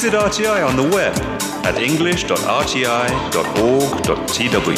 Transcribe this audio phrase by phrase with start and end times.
[0.00, 1.14] Visit RTI on the web
[1.66, 4.76] at english.rti.org.tw.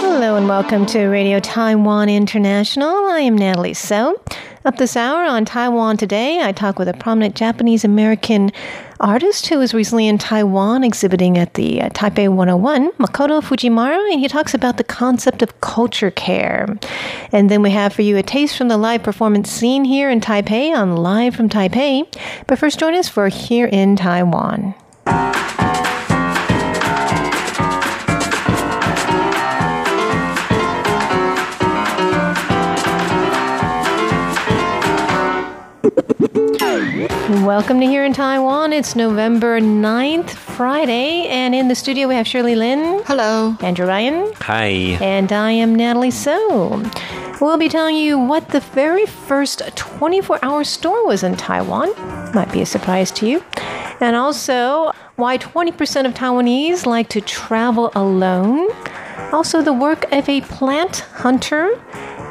[0.00, 3.06] Hello and welcome to Radio Taiwan International.
[3.06, 4.20] I am Natalie So.
[4.66, 8.50] Up this hour on Taiwan Today, I talk with a prominent Japanese American
[8.98, 14.20] artist who was recently in Taiwan exhibiting at the uh, Taipei 101, Makoto Fujimura, and
[14.20, 16.78] he talks about the concept of culture care.
[17.30, 20.22] And then we have for you a taste from the live performance scene here in
[20.22, 22.10] Taipei on Live from Taipei.
[22.46, 24.74] But first, join us for Here in Taiwan.
[37.26, 38.74] Welcome to Here in Taiwan.
[38.74, 43.02] It's November 9th, Friday, and in the studio we have Shirley Lin.
[43.06, 43.56] Hello.
[43.60, 44.30] Andrew Ryan.
[44.40, 44.66] Hi.
[45.00, 46.82] And I am Natalie So.
[47.40, 51.94] We'll be telling you what the very first 24 hour store was in Taiwan.
[52.34, 53.42] Might be a surprise to you.
[54.00, 58.68] And also why 20% of Taiwanese like to travel alone.
[59.32, 61.80] Also, the work of a plant hunter.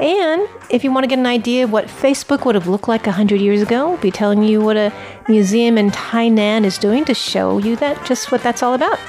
[0.01, 3.05] And if you want to get an idea of what Facebook would have looked like
[3.05, 4.91] 100 years ago, we'll be telling you what a
[5.27, 8.99] museum in Tainan is doing to show you that just what that's all about.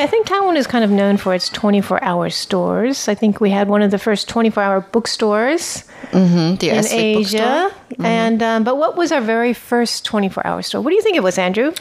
[0.00, 3.06] Okay, I think Taiwan is kind of known for its 24 hour stores.
[3.06, 6.56] I think we had one of the first 24 hour bookstores Mm-hmm.
[6.56, 7.70] The in Essex Asia.
[7.70, 8.06] bookstore.
[8.06, 10.80] And um, but what was our very first 24 hour store?
[10.80, 11.74] What do you think it was, Andrew?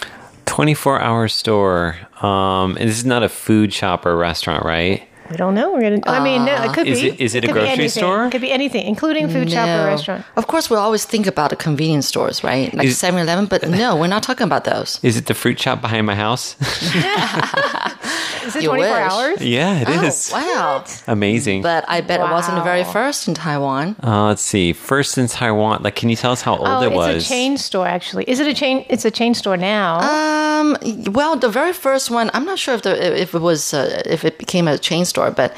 [0.47, 1.95] 24 hour store.
[2.21, 5.07] Um, and this is not a food shop or restaurant, right?
[5.29, 5.71] We don't know.
[5.73, 6.01] We're gonna.
[6.07, 7.09] I mean, no, it could Is be.
[7.09, 7.89] it- is it a could be grocery anything.
[8.03, 8.25] store?
[8.25, 9.85] It could be anything, including food shop or No.
[9.85, 10.25] restaurant.
[10.35, 12.73] Of course, we always think about the convenience stores, right?
[12.73, 14.99] Like Is- 7 Eleven, but no, we're not talking about those.
[15.03, 16.55] Is it the fruit shop behind my house?
[18.45, 19.11] Is it You 24 wish.
[19.11, 19.41] hours?
[19.41, 20.31] yeah, it is.
[20.33, 20.83] Oh, wow.
[21.07, 21.61] Amazing.
[21.61, 22.91] But I bet it wasn't the very Wow.
[22.91, 23.95] first in Taiwan.
[24.03, 24.73] uh, let's see.
[24.73, 25.83] First in Taiwan.
[25.83, 27.25] Like, can you tell us how old Oh, it it's was?
[27.25, 27.85] a chain store.
[27.87, 28.85] Actually, is it a chain?
[28.89, 29.99] It's a chain store now.
[29.99, 30.77] Um,
[31.13, 34.23] well, the very first one, I'm not sure if the if it was uh, if
[34.25, 35.53] it became a chain store, but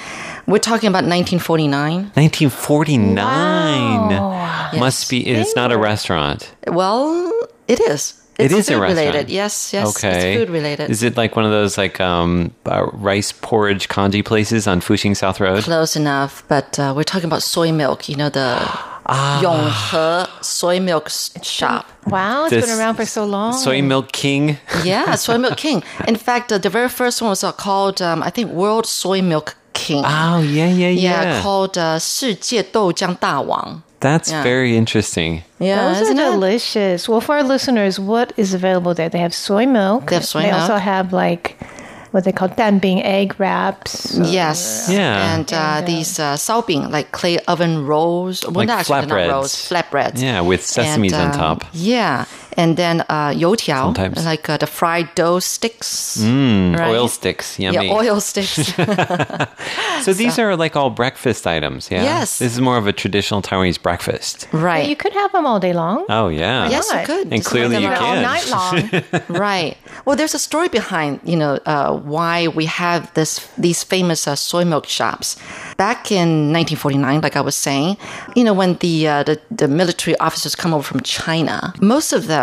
[0.47, 2.11] we're talking about 1949.
[2.13, 3.15] 1949.
[3.15, 4.71] Wow.
[4.77, 5.25] Must be.
[5.27, 6.53] It's not a restaurant.
[6.67, 7.31] Well,
[7.67, 8.17] it is.
[8.37, 9.07] It's it is food a restaurant.
[9.13, 9.29] related.
[9.29, 9.95] Yes, yes.
[9.97, 10.33] Okay.
[10.33, 10.89] It's food related.
[10.89, 15.15] Is it like one of those like um, uh, rice porridge congee places on Fuxing
[15.15, 15.63] South Road?
[15.63, 18.09] Close enough, but uh, we're talking about soy milk.
[18.09, 18.57] You know the
[19.10, 19.40] Ah.
[19.42, 21.86] Yonghe soy milk s- shop.
[22.06, 23.52] wow, it's this- been around for so long.
[23.52, 24.58] Soy Milk King.
[24.84, 25.82] Yeah, soy milk king.
[26.08, 29.22] In fact, uh, the very first one was uh, called um, I think World Soy
[29.22, 30.02] Milk King.
[30.04, 31.22] Oh yeah, yeah, yeah.
[31.22, 33.82] yeah, called uh, 世界豆浆大王.
[34.00, 34.42] That's Yeah.
[34.42, 35.42] very interesting.
[35.58, 36.30] Yeah, Those are isn't it?
[36.32, 37.08] delicious.
[37.08, 39.08] Well, for our listeners, what is available there?
[39.08, 40.06] They have soy milk.
[40.10, 40.60] They have soy They milk.
[40.62, 41.56] also have like
[42.11, 44.17] what they call danbing egg wraps.
[44.17, 44.89] Yes.
[44.91, 45.33] Yeah.
[45.35, 48.43] And, uh, these uh, shaobing, like clay oven rolls.
[48.43, 49.27] Well, Like not they're flatbreads.
[49.27, 50.21] not rolls, flatbreads.
[50.21, 51.63] Yeah, with sesames on um, top.
[51.73, 52.25] Yeah.
[52.57, 54.25] And then uh, youtiao, Sometimes.
[54.25, 56.17] like uh, the fried dough sticks.
[56.21, 56.89] Mm, right?
[56.89, 57.87] Oil sticks, yummy.
[57.87, 58.73] Yeah, oil sticks.
[60.03, 62.03] so these are like all breakfast items, yeah?
[62.03, 62.39] Yes.
[62.39, 64.47] This is more of a traditional Taiwanese breakfast.
[64.51, 64.87] right.
[64.89, 66.05] You could have them all day long.
[66.09, 66.69] Oh, yeah.
[66.69, 67.05] yes, you not?
[67.05, 67.27] could.
[67.31, 68.73] And Just clearly leave you them all night long.
[69.29, 69.77] right.
[70.05, 74.35] Well, there's a story behind, you know, uh, why we have this these famous uh,
[74.35, 75.35] soy milk shops.
[75.77, 77.97] Back in 1949, like I was saying,
[78.35, 82.27] you know, when the, uh, the the military officers come over from China, most of
[82.27, 82.40] them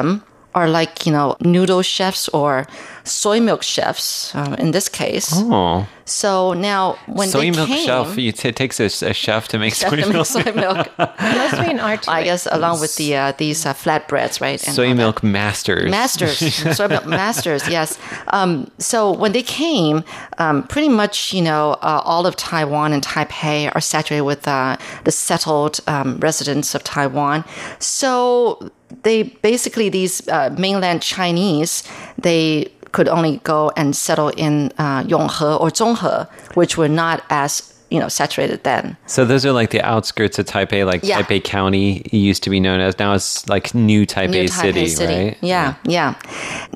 [0.54, 2.66] are like you know noodle chefs or
[3.04, 4.34] soy milk chefs.
[4.34, 8.18] Uh, in this case, Oh, so now when soy they milk came, chef.
[8.18, 10.26] It takes a, a chef to make chef soy to milk.
[10.26, 10.88] soy milk.
[10.98, 12.08] It must be an art.
[12.08, 14.58] I guess along with the uh, these uh, flatbreads, right?
[14.60, 14.94] and all Soy that.
[14.96, 15.90] milk masters.
[15.90, 16.38] Masters,
[16.76, 17.98] soy milk masters, yes.
[18.28, 20.02] Um, so when they came,
[20.38, 24.76] um, pretty much, you know, uh, all of Taiwan and Taipei are saturated with uh,
[25.04, 27.44] the settled um, residents of Taiwan.
[27.78, 28.70] So
[29.02, 31.82] they basically these uh, mainland Chinese
[32.18, 37.74] they could only go and settle in uh, Yonghe or Zhonghe, which were not as
[37.90, 38.96] you know saturated then.
[39.06, 41.22] So those are like the outskirts of Taipei, like Yeah.
[41.22, 42.98] Taipei County used to be known as.
[42.98, 45.38] Now it's like New Taipei, New City, right?
[45.40, 46.14] Yeah, yeah.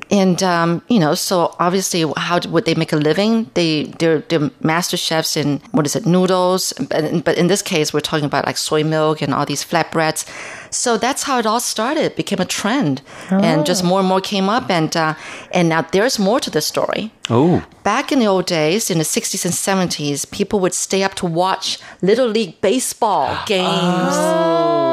[0.09, 3.49] And um, you know, so obviously, how would they make a living?
[3.53, 6.73] They they're, they're master chefs in what is it, noodles?
[6.73, 10.25] But, but in this case, we're talking about like soy milk and all these flatbreads.
[10.73, 12.03] So that's how it all started.
[12.03, 14.69] It became a trend, and just more and more came up.
[14.69, 15.13] And uh,
[15.51, 17.11] and now there's more to the story.
[17.29, 21.15] Oh, Back in the old days, in the 60s and 70s, people would stay up
[21.15, 24.92] to watch Little League baseball games.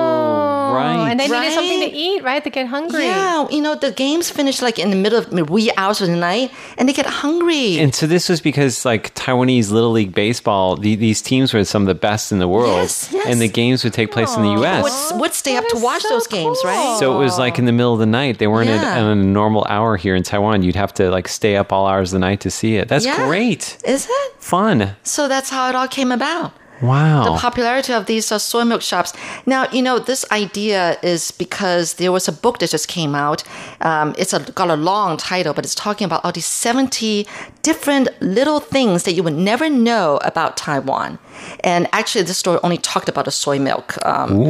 [0.74, 1.10] Right.
[1.10, 2.42] And they needed something to eat, right?
[2.42, 3.04] They get hungry.
[3.04, 6.16] Yeah, you know, the games finish like in the middle of wee hours of the
[6.16, 7.78] night and they get hungry.
[7.78, 11.82] And so this was because like Taiwanese Little League baseball, the, these teams were some
[11.82, 13.26] of the best in the world, Yes, yes.
[13.28, 15.12] and the games would take place in the U.S.
[15.12, 16.96] would, would stay That up to watch so those games, right?
[16.98, 18.38] So it was like in the middle of the night.
[18.38, 18.98] They weren't at, Yeah.
[18.98, 20.62] at a normal hour here in Taiwan.
[20.62, 22.88] You'd have to like stay up all hours of the night to see it.
[22.88, 23.26] That's Yeah.
[23.26, 23.76] great.
[23.84, 24.32] Is it?
[24.38, 24.96] Fun.
[25.02, 26.52] So that's how it all came about.
[26.82, 27.24] Wow.
[27.24, 29.12] the popularity of these uh, soy milk shops.
[29.46, 33.42] Now, you know, this idea is because there was a book that just came out.
[33.80, 37.26] Um, it's a, got a long title, but it's talking about all these 70
[37.62, 41.18] different little things that you would never know about Taiwan.
[41.64, 44.40] And actually, this story only talked about the soy milk um,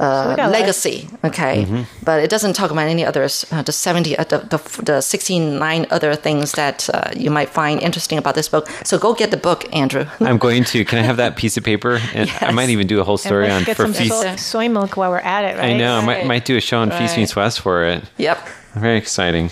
[0.00, 1.84] uh, we got legacy, okay?
[2.02, 5.86] But it doesn't talk about any others, uh, the 70, uh, the, the, the 69
[5.90, 8.68] other things that uh, you might find interesting about this book.
[8.84, 10.06] So go get the book, Andrew.
[10.20, 10.84] I'm going to.
[10.84, 12.00] Can I have that piece of paper?
[12.12, 14.20] And I might even do a whole story let's on get for some feast.
[14.20, 15.70] soy, soy milk while we're at it, right?
[15.70, 15.98] I know.
[15.98, 17.18] I might, might do a show on Feast Right.
[17.18, 18.04] Meets West for it.
[18.18, 18.38] yep.
[18.74, 19.50] Very exciting.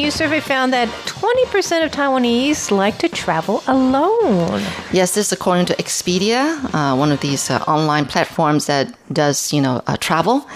[0.00, 4.62] New survey found that 20% of Taiwanese like to travel alone.
[4.92, 6.42] Yes, this is according to Expedia,
[6.74, 10.46] uh, one of these uh, online platforms that does, you know, uh, travel.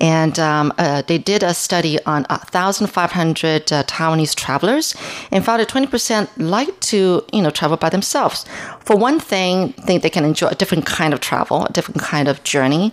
[0.00, 4.94] And um, uh, they did a study on 1,500 uh, Taiwanese travelers
[5.30, 8.46] and found that 20% like to, you know, travel by themselves.
[8.80, 12.28] For one thing, think they can enjoy a different kind of travel, a different kind
[12.28, 12.92] of journey,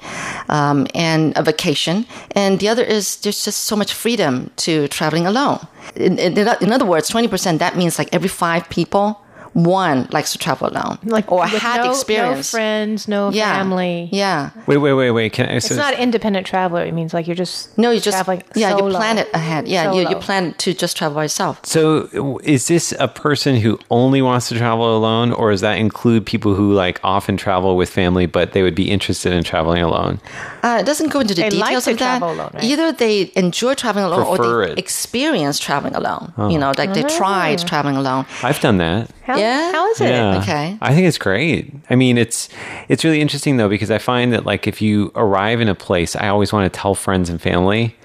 [0.49, 2.05] um, and a vacation.
[2.31, 5.59] And the other is there's just so much freedom to traveling alone.
[6.01, 9.21] In, in, in other words, 20%, that means like every five people,
[9.53, 14.07] one likes to travel alone, Like or with had no, no friends, no yeah, family.
[14.11, 14.51] Yeah.
[14.65, 15.33] Wait, wait, wait, wait.
[15.33, 15.55] Can I?
[15.55, 16.85] It's not independent traveler.
[16.85, 19.67] It means like you're just No, you just traveling yeah, you plan it ahead.
[19.67, 21.65] Yeah, you, you plan to just travel by yourself.
[21.65, 26.25] So, is this a person who only wants to travel alone, or does that include
[26.25, 30.19] people who like often travel with family, but they would be interested in traveling alone?
[30.63, 32.19] Uh, it doesn't go into the They like details to of that.
[32.19, 32.63] travel alone, right?
[32.63, 34.79] Either they enjoy traveling alone Prefer or they it.
[34.79, 36.31] experience traveling alone.
[36.51, 38.25] You know, like they tried traveling alone.
[38.43, 39.09] I've done that.
[39.23, 39.71] How, Yeah?
[39.71, 40.09] how is it?
[40.09, 40.39] Yeah.
[40.41, 40.77] Okay.
[40.81, 41.73] I think it's great.
[41.89, 42.49] I mean, it's
[42.87, 46.15] it's really interesting though because I find that like if you arrive in a place,
[46.15, 47.95] I always want to tell friends and family.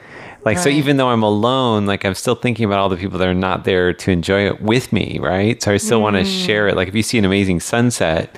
[0.44, 3.26] Like so even though I'm alone, like I'm still thinking about all the people that
[3.28, 5.60] are not there to enjoy it with me, right?
[5.62, 6.46] So I still want to Mm.
[6.46, 6.76] share it.
[6.76, 8.36] Like if you see an amazing sunset,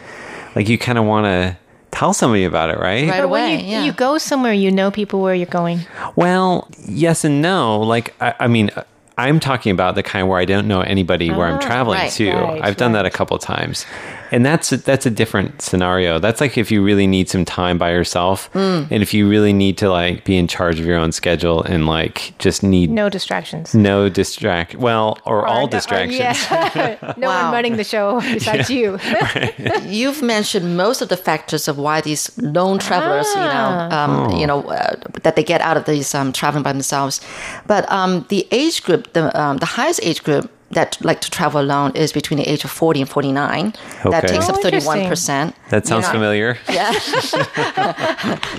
[0.57, 1.57] like you kind of want to
[1.91, 3.09] tell somebody about it, right?
[3.09, 3.63] Right But when away.
[3.63, 3.85] you, yeah.
[3.85, 5.81] you go somewhere, you know people where you're going.
[6.17, 7.81] Well, yes and no.
[7.81, 8.71] Like, I, I mean,
[9.19, 12.13] I'm talking about the kind where I don't know anybody where I'm traveling Ah, right,
[12.13, 12.31] to.
[12.33, 13.13] right, I've done that a right.
[13.13, 13.85] couple times,
[14.31, 16.19] and that's that's a different scenario.
[16.21, 18.85] That's like if you really need some time by yourself, Hmm.
[18.91, 21.87] and if you really need to like be in charge of your own schedule and
[21.87, 24.77] like just need no, distractions, No distract.
[24.77, 26.21] Well, or, all Or- distractions.
[26.21, 26.97] yeah.
[27.17, 27.45] no Wow.
[27.45, 28.99] one running the show besides you.
[29.85, 34.47] You've mentioned most of the factors of why these lone travelers, you know, um, you
[34.47, 34.95] know, uh,
[35.25, 37.21] that they get out of these um, traveling by themselves.
[37.67, 41.61] But um, the age group, the um, the highest age group that like to travel
[41.61, 43.73] alone is between the age of 40 and 49.
[44.05, 44.11] Okay.
[44.11, 45.55] That takes Oh, up 31%.
[45.71, 46.59] That sounds You familiar.
[46.69, 46.93] Yeah.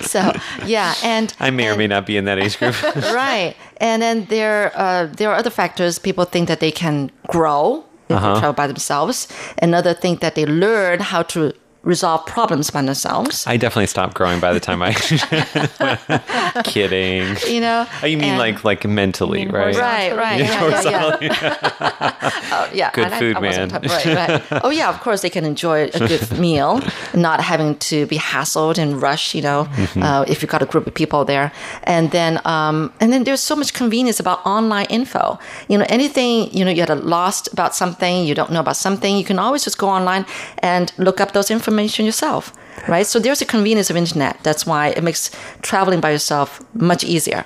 [0.02, 0.32] so,
[0.66, 2.74] yeah, and I may or may not be in that age group.
[3.14, 3.54] right.
[3.76, 5.98] And then there, uh, there are other factors.
[6.00, 8.34] People think that they can grow if Uh-huh.
[8.34, 9.28] they travel by themselves.
[9.62, 11.52] Another think that they learn how to
[11.82, 13.46] resolve problems by themselves.
[13.46, 14.92] I definitely stopped growing by the time I.
[16.64, 17.36] Kidding.
[17.48, 17.86] you know.
[18.02, 19.74] Oh, you mean And- like like mentally, mean right?
[19.76, 22.40] Right, right, Yeah, yeah, yeah, yeah.
[22.52, 22.90] oh, yeah.
[22.92, 23.80] Good and food, I wasn't man.
[23.82, 24.60] talking- Right, right.
[24.64, 24.88] Oh, yeah.
[24.88, 26.80] Of course, they can enjoy a good meal,
[27.14, 29.34] not having to be hassled and rushed.
[29.34, 30.02] You know, Mm-hmm.
[30.02, 31.52] uh, if you've got a group of people there,
[31.84, 35.38] and then um, and then there's so much convenience about online info.
[35.68, 38.76] You know, anything you know you had a lost about something, you don't know about
[38.76, 40.26] something, you can always just go online
[40.58, 42.52] and look up those information yourself.
[42.88, 43.06] Right.
[43.06, 44.38] So there's the convenience of internet.
[44.42, 45.30] That's why it makes
[45.62, 47.44] traveling by yourself much easier.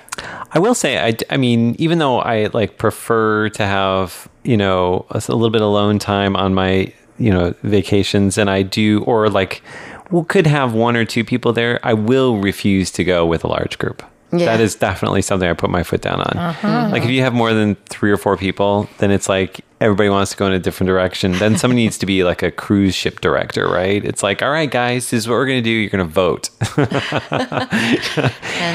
[0.51, 5.05] I will say, I, I mean, even though I like prefer to have, you know,
[5.11, 9.29] a little bit of alone time on my, you know, vacations, and I do, or
[9.29, 9.61] like,
[10.09, 13.47] well, could have one or two people there, I will refuse to go with a
[13.47, 14.03] large group.
[14.31, 14.45] Yeah.
[14.45, 16.37] That is definitely something I put my foot down on.
[16.37, 16.89] Uh-huh.
[16.91, 20.31] Like, if you have more than three or four people, then it's like everybody wants
[20.31, 21.33] to go in a different direction.
[21.33, 24.03] Then somebody needs to be like a cruise ship director, right?
[24.03, 25.69] It's like, all right, guys, this is what we're going to do.
[25.69, 26.49] You're going to vote.
[26.77, 26.89] and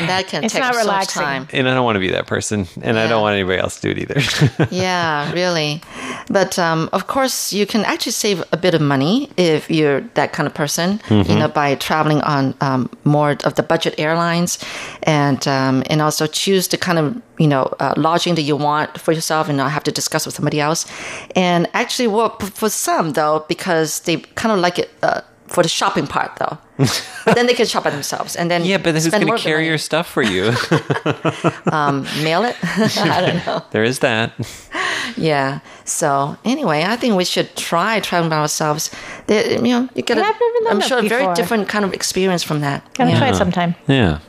[0.08, 1.48] that can It's take not so much time.
[1.52, 2.66] and I don't want to be that person.
[2.82, 4.68] And I don't want anybody else to do it either.
[4.70, 5.80] yeah, really.
[6.28, 10.32] But um, of course, you can actually save a bit of money if you're that
[10.32, 11.00] kind of person.
[11.08, 14.58] You know, by traveling on um, more of the budget airlines,
[15.04, 19.00] and um, and also choose the kind of you know uh, lodging that you want
[19.00, 20.86] for yourself, and not have to discuss with somebody else.
[21.34, 24.90] And actually, well, for some though, because they kind of like it.
[25.02, 26.58] Uh, for the shopping part, though,
[27.24, 29.36] but then they can shop by themselves, and then yeah, but this is going more
[29.36, 30.44] to carry your stuff for you?
[31.72, 32.54] um, mail it?
[32.62, 33.64] I don't know.
[33.72, 34.32] there is that.
[35.16, 35.58] Yeah.
[35.84, 38.92] So anyway, I think we should try traveling by ourselves.
[39.26, 41.34] There- you know, you get Yeah, a, I've never done I'm that sure a very
[41.34, 42.86] different kind of experience from that.
[42.94, 43.18] Gotta yeah.
[43.18, 43.74] try it sometime.
[43.88, 44.20] Yeah.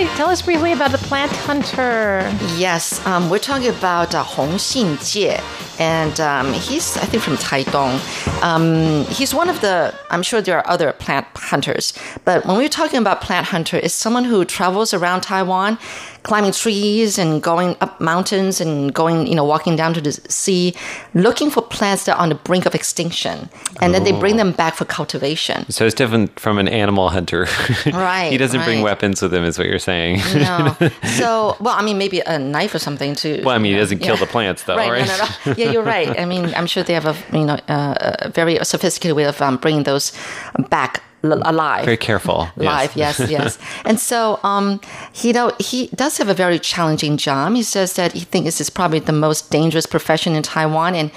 [0.00, 2.20] Shirley, tell us briefly about the plant hunter.
[2.56, 5.38] Yes, um, we're talking about uh, Hong Xinjie,
[5.80, 7.98] and um, he's, I think, from Taidong.
[8.42, 11.94] Um, he's one of the, I'm sure there are other plant hunters,
[12.26, 15.78] but when we're talking about plant hunter, it's someone who travels around Taiwan,
[16.22, 20.74] climbing trees and going up mountains and going, you know, walking down to the sea,
[21.14, 23.48] looking for plants that are on the brink of extinction,
[23.80, 25.68] and then they bring them back for cultivation.
[25.70, 27.46] So it's different from an animal hunter.
[27.90, 30.20] Right, he doesn't bring weapons with him, is what you're saying.
[30.34, 30.76] No.
[31.20, 33.42] So, well, I mean, maybe a knife or something to.
[33.42, 34.90] Well, I mean, he you know, doesn't kill the plants, though, right?
[34.90, 35.06] right?
[35.06, 35.54] No, no, no.
[35.56, 36.18] Yeah, you're right.
[36.18, 39.40] I mean, I'm sure they have a you know uh, a very sophisticated way of
[39.40, 40.12] um, bringing those
[40.68, 41.84] back alive.
[41.84, 42.48] Very careful.
[42.56, 43.58] Live, yes, yes.
[43.84, 44.80] And so, um,
[45.12, 47.54] he know he does have a very challenging job.
[47.54, 51.10] He says that he thinks this is probably the most dangerous profession in Taiwan, and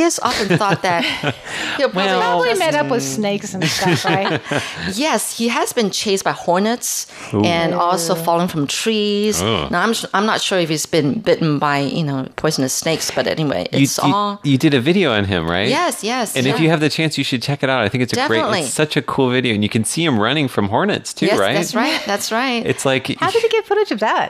[0.00, 1.04] he has often thought that
[1.76, 3.14] he'll probably Well- Probably met up with mm.
[3.16, 4.40] snakes and stuff, right?
[4.96, 9.42] Yes, he has been chased by hornets and also fallen from trees.
[9.42, 13.26] Now, I'm I'm not sure if he's been bitten by you know poisonous snakes, but
[13.26, 15.68] anyway, it's you- all you did a video on him, right?
[15.68, 16.34] yes, yes.
[16.36, 17.80] And if you have the chance, you should check it out.
[17.84, 18.60] I think it's a Definitely.
[18.60, 21.26] great, it's such a cool video, and you can see him running from hornets too,
[21.26, 21.54] yes, right?
[21.54, 22.64] that's right, that's right.
[22.64, 24.28] It's like How did you get footage of that?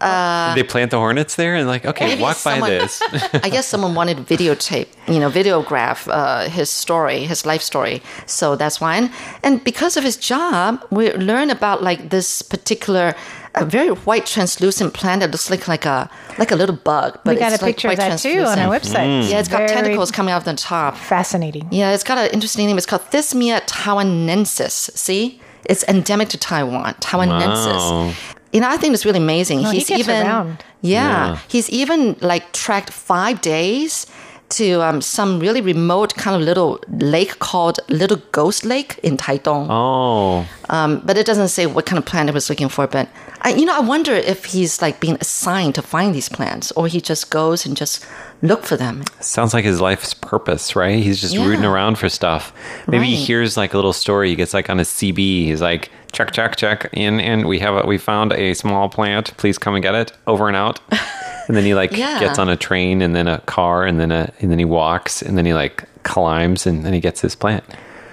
[0.00, 3.02] They plant the hornets there, and like, okay, Maybe walk by this.
[3.34, 8.02] I guess someone wanted to videotape, you know, videograph uh, his story, his life story.
[8.26, 8.96] So that's why.
[8.96, 9.10] And,
[9.42, 13.14] and because of his job, we learn about like this particular.
[13.56, 17.34] A very white translucent plant that looks like like a like a little bug, but
[17.34, 18.94] We got it's a like picture of white that too on our translucent.
[18.94, 19.28] website.
[19.28, 20.96] Yeah, it's got Very tentacles coming out of the top.
[20.96, 21.66] Fascinating.
[21.72, 22.76] Yeah, it's got an interesting name.
[22.78, 24.96] It's called Thismia taiwanensis.
[24.96, 26.94] See, it's endemic to Taiwan.
[27.00, 27.90] Taiwanensis.
[27.90, 28.12] Wow.
[28.52, 29.62] You know, I think it's really amazing.
[29.62, 30.26] Well, he he's gets even.
[30.26, 31.38] Yeah, Yeah.
[31.48, 34.06] he's even like tracked five days
[34.50, 39.68] to um, some really remote kind of little lake called Little Ghost Lake in Taitung.
[39.70, 42.88] oh, Um, but it doesn't say what kind of plant he was looking for.
[42.88, 43.08] But
[43.42, 46.88] I, you know, I wonder if he's like being assigned to find these plants, or
[46.88, 48.04] he just goes and just
[48.42, 49.02] look for them.
[49.20, 51.02] sounds like his life's purpose, right?
[51.02, 51.44] He's just Yeah.
[51.46, 52.52] rooting around for stuff.
[52.86, 54.30] Maybe he hears like a little story.
[54.30, 55.44] He gets like on a CB.
[55.46, 56.88] He's like, check, check, check.
[56.92, 59.36] In and we have a, we found a small plant.
[59.36, 60.12] Please come and get it.
[60.26, 60.80] Over and out.
[61.48, 62.20] And then he like Yeah.
[62.20, 65.20] gets on a train and then a car and then a and then he walks
[65.20, 67.64] and then he like climbs and then he gets his plant.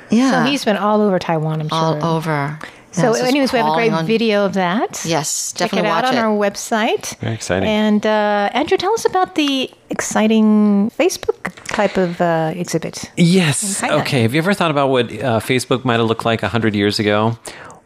[0.10, 1.78] Yeah, So he's been all over Taiwan, I'm sure.
[1.78, 2.58] all over.
[3.02, 5.04] So, anyways, we have a great on- video of that.
[5.06, 6.22] Yes, Check it definitely out watch on it.
[6.22, 7.18] our website.
[7.20, 7.68] Very exciting.
[7.70, 13.12] And uh, Andrew, tell us about the exciting Facebook type of uh, exhibit.
[13.18, 13.84] Yes.
[13.84, 14.22] Okay.
[14.24, 17.38] Have you ever thought about what uh, Facebook might have looked like 100 years ago?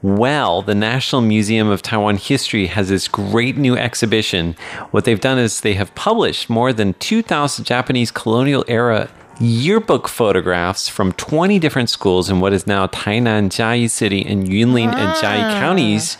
[0.03, 4.53] Well, the National Museum of Taiwan History has this great new exhibition.
[4.89, 9.09] What they've done is they have published more than 2,000 Japanese colonial era
[9.41, 14.93] yearbook photographs from 20 different schools in what is now Tainan, Jiayi City, and Yunlin
[14.93, 16.17] and Jiayi counties.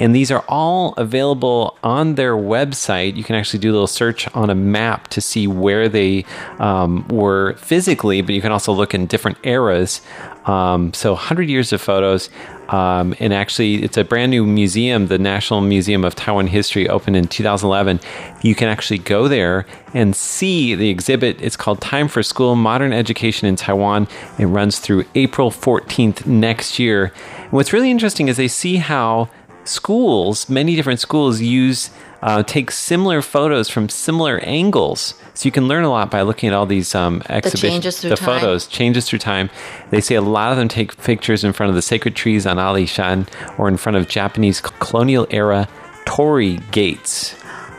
[0.00, 3.16] And these are all available on their website.
[3.16, 6.24] You can actually do a little search on a map to see where they
[6.58, 10.00] um, were physically, but you can also look in different eras.
[10.44, 12.30] Um, so, 100 years of photos.
[12.68, 15.06] Um, and actually, it's a brand new museum.
[15.06, 18.00] The National Museum of Taiwan History opened in 2011.
[18.42, 21.40] You can actually go there and see the exhibit.
[21.40, 24.06] It's called Time for School Modern Education in Taiwan.
[24.38, 27.12] It runs through April 14th next year.
[27.38, 29.30] And what's really interesting is they see how
[29.64, 31.90] schools, many different schools, use
[32.22, 35.14] uh, take similar photos from similar angles.
[35.34, 38.10] So you can learn a lot by looking at all these um, exhibitions, changes through
[38.10, 38.40] the time.
[38.40, 39.50] photos changes through time.
[39.90, 42.58] They say a lot of them take pictures in front of the sacred trees on
[42.58, 45.68] Ali Shan or in front of Japanese colonial era
[46.06, 47.36] torii gates,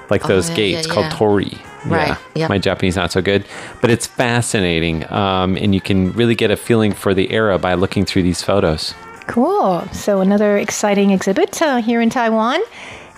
[0.10, 1.18] like those Oh, yeah, gates yeah, called yeah.
[1.18, 1.58] torii.
[1.86, 2.50] Right, yep.
[2.50, 3.46] My Japanese not so good,
[3.82, 7.74] but it's fascinating, um, and you can really get a feeling for the era by
[7.76, 8.94] looking through these photos.
[9.28, 9.88] Cool.
[9.94, 12.60] So, another exciting exhibit uh, here in Taiwan.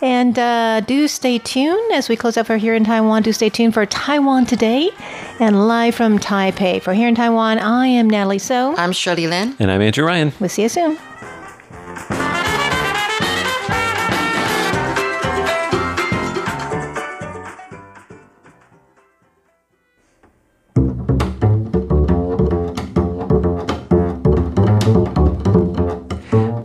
[0.01, 3.21] And uh, do stay tuned as we close up for Here in Taiwan.
[3.21, 4.89] Do stay tuned for Taiwan Today
[5.39, 6.81] and live from Taipei.
[6.81, 8.75] For Here in Taiwan, I am Natalie So.
[8.75, 9.55] I'm Shirley Lin.
[9.59, 10.33] And I'm Andrew Ryan.
[10.39, 10.97] We'll see you soon.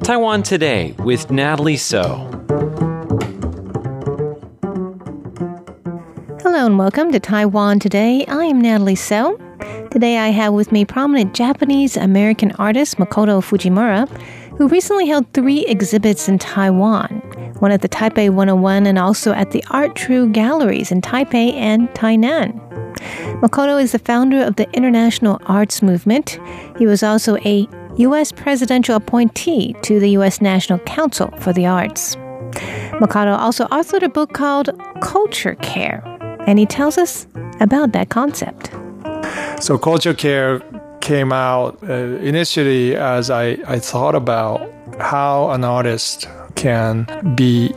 [0.03, 2.33] Taiwan Today with Natalie So.
[6.57, 8.25] Hello and welcome to Taiwan Today.
[8.29, 9.37] I am Natalie So.
[9.91, 14.09] Today I have with me prominent Japanese American artist Makoto Fujimura,
[14.57, 17.19] who recently held three exhibits in Taiwan
[17.59, 21.91] one at the Taipei 101 and also at the Art True Galleries in Taipei and
[21.91, 22.59] Tainan.
[23.43, 26.41] Makoto is the founder of the International Arts Movement.
[26.79, 28.33] He was also a U.S.
[28.33, 30.41] presidential appointee to the U.S.
[30.41, 32.17] National Council for the Arts.
[32.97, 34.71] Makoto also authored a book called
[35.03, 36.16] Culture Care,
[36.47, 37.27] and he tells us
[37.61, 38.71] about that concept.
[39.63, 40.61] So, culture care
[41.01, 44.61] came out uh, initially as I, I thought about
[44.99, 47.73] how an artist can be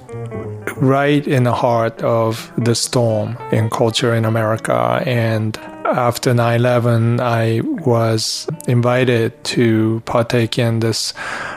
[0.78, 5.04] right in the heart of the storm in culture in America.
[5.06, 5.60] And
[5.91, 11.13] after 9 11, I was invited to partake in this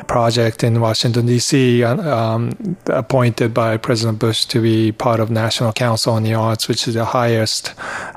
[0.06, 6.14] project in Washington, D.C., um, appointed by President Bush to be part of National Council
[6.14, 7.74] on the Arts, which is the highest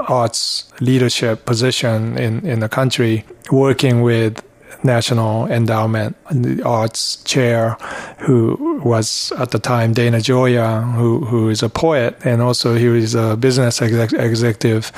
[0.08, 4.44] arts leadership position in, in the country, working with
[4.86, 7.78] National Endowment the Arts Chair,
[8.20, 12.88] who was at the time Dana Gioia, who who is a poet and also he
[12.88, 14.92] was a business exec- executive,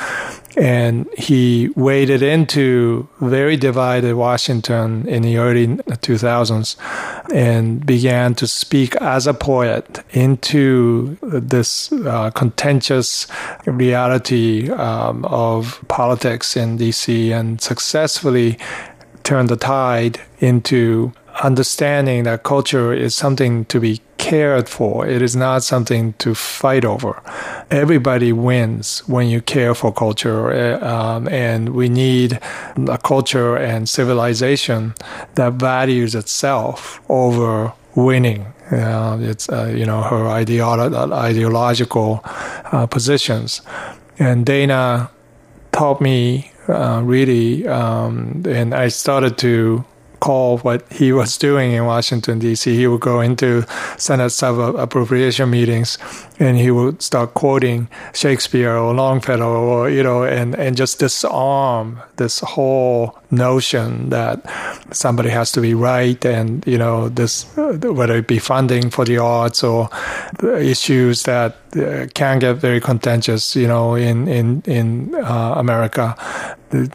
[0.57, 6.75] and he waded into very divided Washington in the early 2000s,
[7.33, 13.27] and began to speak as a poet into this uh, contentious
[13.65, 17.31] reality um, of politics in D.C.
[17.31, 18.57] and successfully
[19.27, 21.11] turn the tide into
[21.43, 25.05] understanding that culture is something to be cared for.
[25.05, 27.21] It is not something to fight over.
[27.69, 32.39] Everybody wins when you care for culture, uh, um, and we need
[32.87, 34.93] a culture and civilization
[35.35, 38.45] that values itself over winning.
[38.71, 42.21] Uh, it's uh, you know her ideolo- ideological
[42.71, 43.61] uh, positions,
[44.19, 45.09] and Dana
[45.73, 49.85] taught me uh, really, um, and I started to
[50.19, 52.75] call what he was doing in Washington D.C.
[52.75, 53.65] He would go into
[53.97, 55.97] Senate sub appropriation meetings,
[56.39, 61.99] and he would start quoting Shakespeare or Longfellow, or you know, and and just disarm
[62.17, 64.41] this whole notion that
[64.91, 69.17] somebody has to be right, and you know, this whether it be funding for the
[69.17, 69.89] arts or
[70.41, 76.15] issues that uh, can get very contentious, you know, in in in uh, America.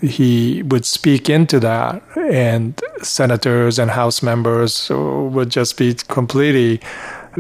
[0.03, 6.81] He would speak into that, and senators and House members would just be completely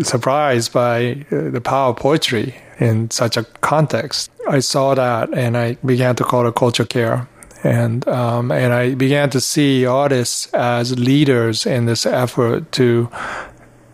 [0.03, 4.31] surprised by uh, the power of poetry in such a context.
[4.49, 7.29] I saw that, and I began to call it culture care.
[7.65, 13.09] And um, and I began to see artists as leaders in this effort to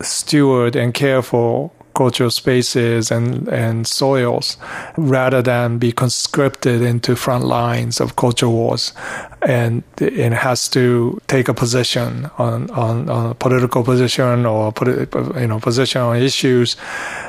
[0.01, 4.55] steward and care for cultural spaces and, and soils
[4.95, 8.93] rather than be conscripted into front lines of culture wars.
[9.41, 14.73] And it has to take a position on, on, on a political position or
[15.41, 16.77] you know position on issues,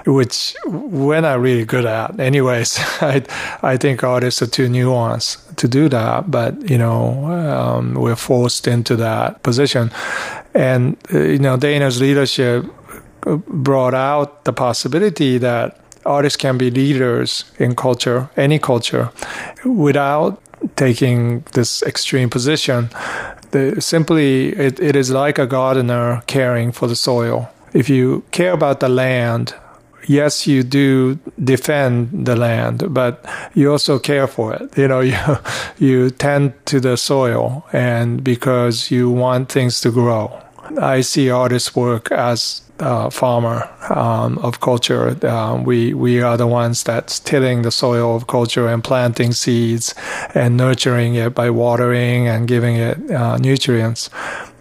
[0.06, 2.18] which we're not really good at.
[2.20, 3.24] Anyways, I,
[3.62, 8.68] I think artists are too nuanced to do that, but you know um, we're forced
[8.68, 9.90] into that position.
[10.54, 12.64] And uh, you know Dana's leadership
[13.20, 19.10] brought out the possibility that artists can be leaders in culture, any culture,
[19.64, 20.40] without
[20.76, 22.88] taking this extreme position.
[23.50, 27.50] The, simply, it, it is like a gardener caring for the soil.
[27.72, 29.54] If you care about the land,
[30.06, 34.76] yes, you do defend the land, but you also care for it.
[34.76, 35.16] You know, you,
[35.78, 40.40] you tend to the soil and because you want things to grow.
[40.80, 45.16] I see artists' work as uh, farmer um, of culture.
[45.26, 49.94] Uh, we we are the ones that's tilling the soil of culture and planting seeds
[50.34, 54.10] and nurturing it by watering and giving it uh, nutrients.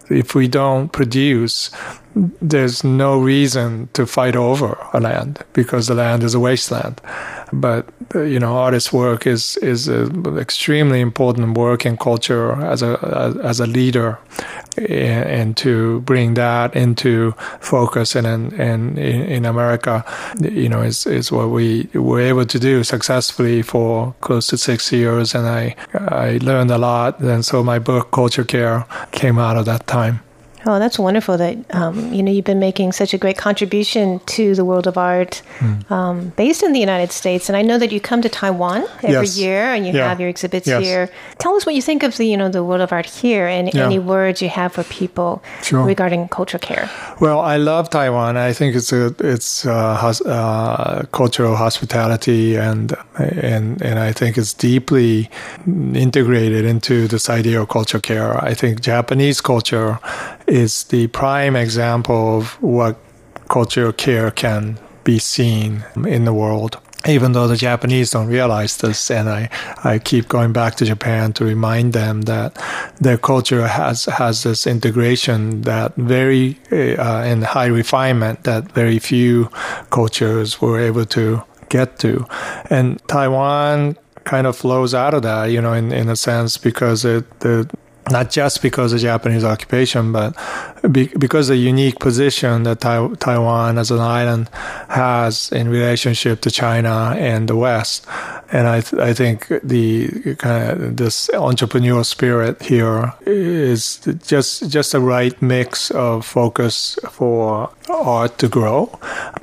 [0.10, 1.70] If we don't produce,
[2.42, 7.02] there's no reason to fight over a land because the land is a wasteland.
[7.52, 9.88] but uh, you know, artist work is is
[10.38, 12.92] extremely important work in culture as a
[13.44, 14.18] as a leader,
[14.78, 20.04] and, to bring that into focus and in, in America,
[20.42, 24.92] you know, is is what we were able to do successfully for close to six
[24.92, 29.58] years, and I I learned a lot, and so my book Culture Care came out
[29.58, 30.22] of that time.
[30.66, 34.56] Oh, that's wonderful that um, you know you've been making such a great contribution to
[34.56, 35.94] the world of art, Hmm.
[35.94, 37.48] um, based in the United States.
[37.50, 39.38] And I know that you come to Taiwan every Yes.
[39.38, 40.08] year, and you Yeah.
[40.10, 40.84] have your exhibits Yes.
[40.84, 41.10] here.
[41.38, 43.74] Tell us what you think of the you know the world of art here, and
[43.74, 43.86] Yeah.
[43.86, 45.84] any words you have for people Sure.
[45.84, 46.90] regarding culture care.
[47.22, 48.36] Well, I love Taiwan.
[48.38, 54.38] I think it's a it's uh, hos- uh, cultural hospitality, and and and I think
[54.38, 55.30] it's deeply
[55.94, 58.38] integrated into this idea of culture care.
[58.44, 60.00] I think Japanese culture
[60.50, 62.98] is the prime example of what
[63.50, 66.80] cultural care can be seen in the world.
[67.08, 69.50] Even though the Japanese don't realize this, and I,
[69.86, 72.62] I keep going back to Japan to remind them that
[73.00, 79.50] their culture has has this integration that very uh, in high refinement that very few
[79.92, 82.26] cultures were able to get to,
[82.70, 87.06] and Taiwan kind of flows out of that, you know, in, in a sense because
[87.06, 87.70] it the
[88.10, 90.36] not just because of Japanese occupation, but
[90.92, 94.50] be, because the unique position that tai- Taiwan as an island
[94.90, 98.06] has in relationship to China and the West.
[98.52, 104.92] And I, th- I think the kind of this entrepreneurial spirit here is just just
[104.92, 108.88] the right mix of focus for art to grow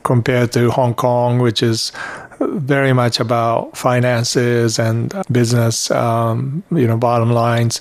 [0.03, 1.93] compared to Hong Kong, which is
[2.40, 7.81] very much about finances and business, um, you know, bottom lines.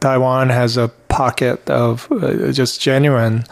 [0.00, 3.44] Taiwan has a pocket of uh, just genuine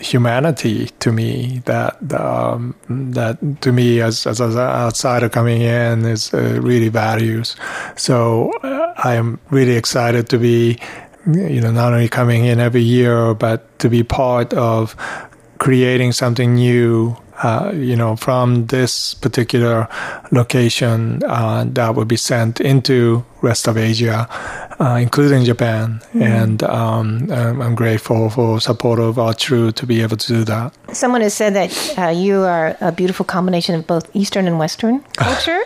[0.00, 6.32] humanity to me that um, that to me as, as an outsider coming in is
[6.32, 7.54] uh, really values.
[7.96, 10.78] So uh, I am really excited to be,
[11.26, 14.96] you know, not only coming in every year, but to be part of
[15.58, 19.88] creating something new uh, you know, from this particular
[20.30, 24.28] location uh, that would be sent into rest of Asia,
[24.80, 26.00] uh, including Japan.
[26.00, 26.22] Mm-hmm.
[26.22, 30.74] And um, I'm grateful for support of Art True to be able to do that.
[30.92, 35.00] Someone has said that uh, you are a beautiful combination of both Eastern and Western
[35.16, 35.60] culture.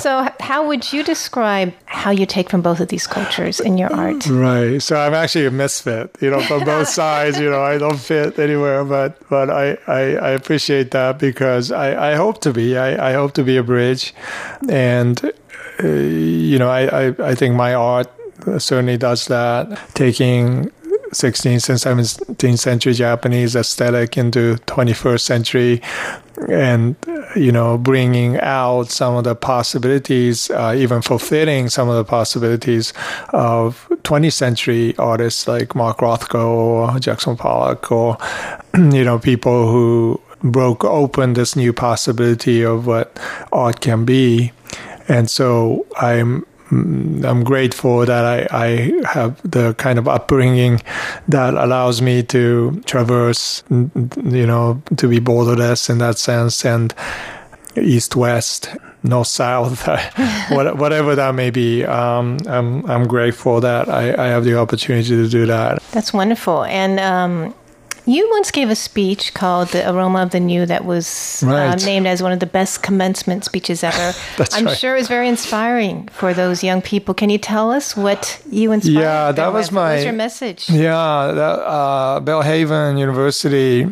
[0.00, 3.92] so, how would you describe how you take from both of these cultures in your
[3.92, 4.26] art?
[4.38, 4.80] Right.
[4.80, 7.40] So I'm actually a misfit, you know, from both sides.
[7.40, 12.12] You know, I don't fit anywhere, but but I I, I appreciate that because I,
[12.12, 12.76] I hope to be.
[12.76, 14.14] I, I hope to be a bridge,
[14.68, 15.32] and
[15.82, 18.08] uh, you know, I, I I think my art
[18.58, 20.70] certainly does that, taking
[21.12, 25.82] 16th and 17th century Japanese aesthetic into 21st century
[26.50, 26.96] and
[27.34, 32.92] you know bringing out some of the possibilities uh, even fulfilling some of the possibilities
[33.30, 38.18] of 20th century artists like Mark Rothko or Jackson Pollock or
[38.74, 43.18] you know people who broke open this new possibility of what
[43.52, 44.52] art can be.
[45.08, 50.82] And so I'm I'm grateful that I, I have the kind of upbringing
[51.28, 56.94] that allows me to traverse, you know, to be borderless in that sense, and
[57.76, 59.86] east west, north south,
[60.50, 61.84] whatever that may be.
[61.84, 65.82] Um, I'm I'm grateful that I, I have the opportunity to do that.
[65.92, 67.00] That's wonderful, and.
[67.00, 67.54] Um,
[68.08, 71.68] you once gave a speech called "The Aroma of the New" that was right.
[71.68, 74.12] uh, named as one of the best commencement speeches ever.
[74.52, 74.76] I'm right.
[74.76, 77.14] sure it was very inspiring for those young people.
[77.14, 79.02] Can you tell us what you inspired?
[79.02, 79.72] Yeah, that was with?
[79.72, 79.88] my.
[79.90, 80.70] What was your message?
[80.70, 83.86] Yeah, that, uh, Belhaven University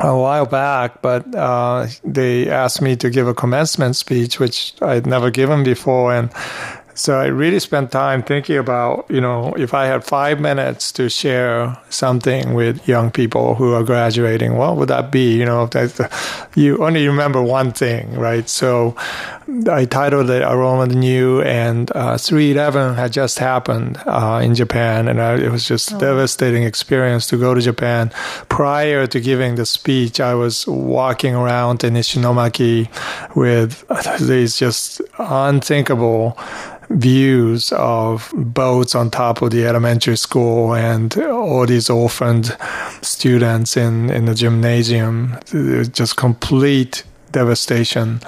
[0.00, 5.06] a while back, but uh, they asked me to give a commencement speech, which I'd
[5.06, 6.30] never given before, and
[6.98, 11.08] so I really spent time thinking about, you know, if I had five minutes to
[11.08, 15.38] share something with young people who are graduating, what would that be?
[15.38, 15.70] You know,
[16.56, 18.48] you only remember one thing, right?
[18.48, 18.96] So
[19.70, 25.06] I titled it Aroma the New, and uh, 311 had just happened uh, in Japan,
[25.06, 25.98] and I, it was just oh.
[26.00, 28.10] devastating experience to go to Japan.
[28.48, 32.88] Prior to giving the speech, I was walking around in Ishinomaki
[33.36, 33.86] with
[34.20, 36.36] these just unthinkable
[36.90, 42.56] views of boats on top of the elementary school and all these orphaned
[43.02, 45.36] students in, in the gymnasium.
[45.92, 48.20] Just complete devastation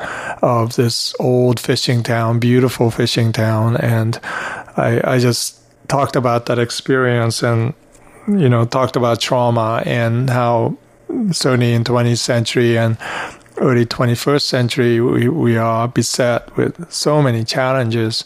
[0.42, 3.76] of this old fishing town, beautiful fishing town.
[3.76, 4.18] And
[4.76, 7.74] I, I just talked about that experience and,
[8.28, 10.76] you know, talked about trauma and how
[11.32, 12.96] certainly in 20th century and
[13.60, 18.24] early 21st century, we, we are beset with so many challenges.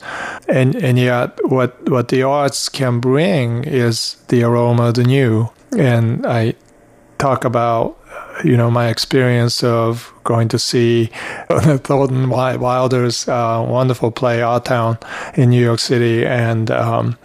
[0.49, 5.51] And, and yet, what, what the arts can bring is the aroma of the new.
[5.77, 6.55] And I
[7.19, 7.99] talk about
[8.43, 11.07] you know my experience of going to see
[11.49, 14.99] Thornton Wilder's uh, wonderful play Our Town
[15.35, 17.17] in New York City, and um,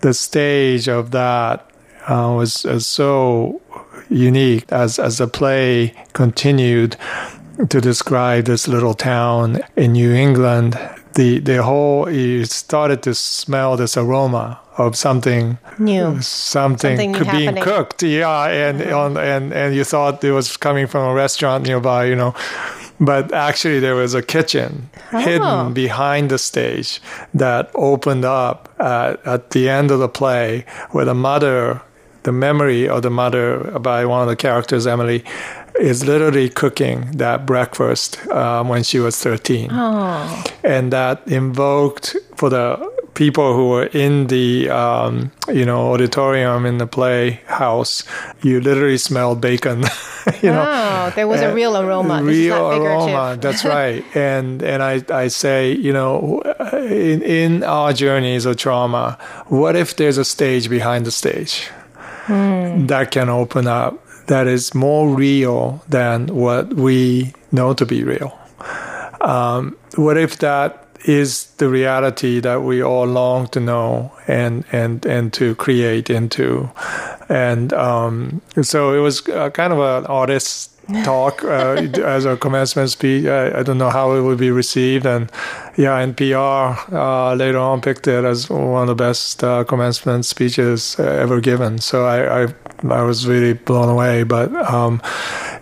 [0.00, 1.70] the stage of that
[2.06, 3.60] uh, was, was so
[4.08, 6.96] unique as as the play continued
[7.68, 10.78] to describe this little town in New England.
[11.14, 16.20] The the whole you started to smell this aroma of something New.
[16.20, 17.62] something, Something being happening.
[17.62, 18.02] cooked.
[18.02, 18.94] Yeah, and mm-hmm.
[18.94, 22.34] on and and you thought it was coming from a restaurant nearby, you know.
[23.00, 25.18] But actually, there was a kitchen Oh.
[25.18, 27.00] hidden behind the stage
[27.34, 31.80] that opened up at, at the end of the play, where the mother,
[32.24, 35.22] the memory of the mother by one of the characters, Emily,
[35.80, 42.48] is literally cooking that breakfast um, when she was 13 Oh, and that invoked for
[42.48, 48.02] the people who were in the um, you know auditorium in the playhouse
[48.42, 49.82] you literally smelled bacon
[50.42, 51.12] you know.
[51.14, 52.22] There was a uh, real aroma.
[52.22, 54.04] Real aroma that's right.
[54.16, 56.40] And and i i say you know
[56.82, 61.68] in in our journeys of trauma what if there's a stage behind the stage
[62.26, 62.86] Hmm.
[62.86, 68.38] that can open up that is more real than what we know to be real.
[69.20, 75.04] Um, what if that is the reality that we all long to know and and
[75.06, 76.70] and to create into?
[77.28, 82.90] And um, so it was uh, kind of an artist talk uh, as a commencement
[82.90, 83.26] speech.
[83.26, 85.06] I, I don't know how it will be received.
[85.06, 85.30] And
[85.76, 90.96] yeah NPR uh, later on picked it as one of the best uh, commencement speeches
[90.98, 91.78] uh, ever given.
[91.78, 92.54] So I, I
[92.88, 94.24] I was really blown away.
[94.24, 95.00] But um,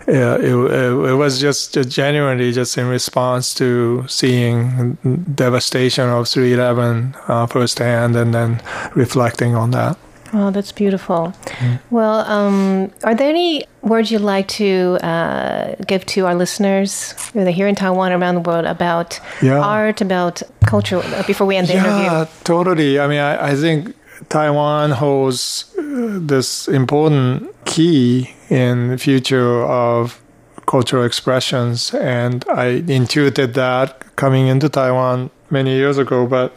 [0.07, 4.97] yeah, it, it, it was just genuinely just in response to seeing
[5.33, 8.61] devastation of 311 uh, firsthand and then
[8.95, 9.97] reflecting on that.
[10.33, 11.33] Oh, that's beautiful.
[11.59, 11.79] Mm.
[11.91, 17.51] Well, um, are there any words you'd like to uh, give to our listeners, whether
[17.51, 19.59] here in Taiwan or around the world, about Yeah.
[19.59, 22.03] art, about culture, uh, before we end the yeah, interview?
[22.05, 22.99] Yeah, totally.
[22.99, 23.93] I mean, I, I think
[24.29, 25.81] Taiwan holds uh,
[26.27, 30.19] this important key in the future of
[30.65, 36.53] cultural expressions, and I intuited that coming into Taiwan many years ago, but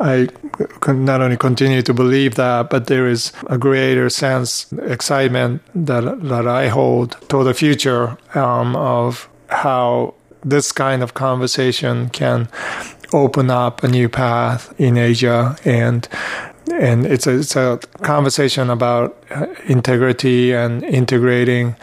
[0.00, 0.28] I
[0.86, 6.46] not only continue to believe that, but there is a greater sense, excitement that that
[6.46, 12.48] I hold toward the future um, of how this kind of conversation can
[13.12, 15.56] open up a new path in Asia.
[15.64, 16.08] And
[16.72, 21.76] and it's a, it's a conversation about uh, integrity and integrating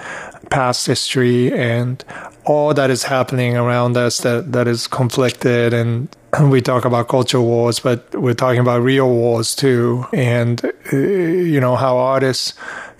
[0.49, 2.03] past history and
[2.49, 6.09] all that is happening around us that, that is conflicted and
[6.49, 10.03] we talk about culture wars but we're talking about real wars too.
[10.13, 12.55] And uh, you know how artists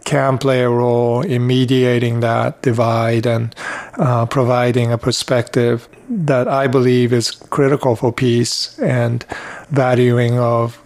[0.06, 3.56] can play a role in mediating that divide and
[3.98, 9.26] uh, providing a perspective that I believe is critical for peace and
[9.72, 10.80] valuing of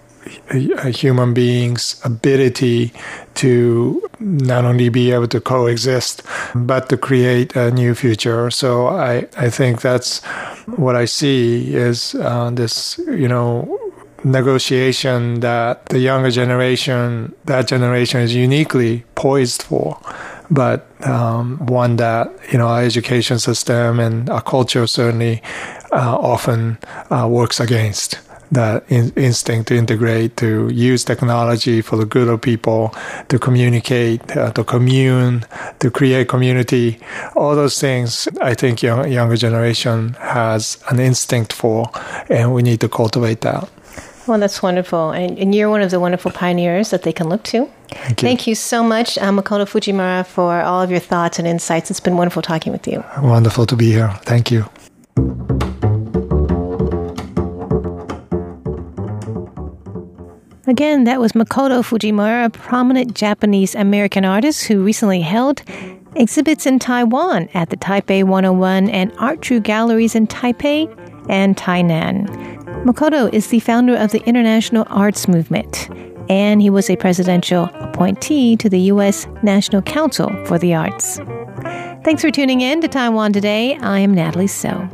[0.49, 2.93] a human being's ability
[3.35, 6.23] to not only be able to coexist,
[6.55, 8.49] but to create a new future.
[8.51, 10.23] So I, I think that's
[10.65, 13.79] what I see is uh, this, you know,
[14.23, 19.99] negotiation that the younger generation, that generation is uniquely poised for,
[20.49, 25.41] but um, one that you know our education system and our culture certainly
[25.91, 26.77] uh, often
[27.11, 28.19] uh, works against
[28.53, 32.93] that in- instinct to integrate, to use technology for the good of people,
[33.29, 35.45] to communicate, uh, to commune,
[35.79, 36.99] to create community.
[37.35, 41.89] All those things, I think, young, younger generation has an instinct for,
[42.29, 43.69] and we need to cultivate that.
[44.27, 45.11] Well, that's wonderful.
[45.11, 47.69] And, and you're one of the wonderful pioneers that they can look to.
[47.89, 48.55] Thank you.
[48.55, 51.91] so much, uh, Makoto Fujimura, for all of your thoughts and insights.
[51.91, 53.03] It's been wonderful talking with you.
[53.21, 54.09] Wonderful to be here.
[54.23, 54.65] Thank you.
[60.65, 65.61] Again, that was Makoto Fujimura, a prominent Japanese American artist who recently held
[66.15, 70.87] exhibits in Taiwan at the Taipei 101 and Art True Galleries in Taipei
[71.29, 72.27] and Tainan.
[72.85, 75.89] Makoto is the founder of the International Arts Movement,
[76.29, 79.27] and he was a presidential appointee to the U.S.
[79.41, 81.17] National Council for the Arts.
[82.05, 83.75] Thanks for tuning in to Taiwan Today.
[83.79, 84.89] I am Natalie So.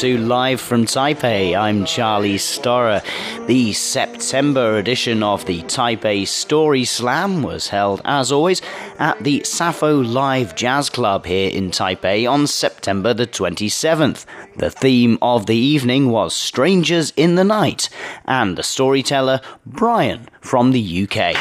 [0.00, 1.54] To Live from Taipei.
[1.54, 3.02] I'm Charlie Storer.
[3.46, 8.62] The September edition of the Taipei Story Slam was held, as always,
[8.98, 14.24] at the Sappho Live Jazz Club here in Taipei on September the 27th.
[14.56, 17.90] The theme of the evening was Strangers in the Night,
[18.24, 21.34] and the storyteller, Brian from the UK.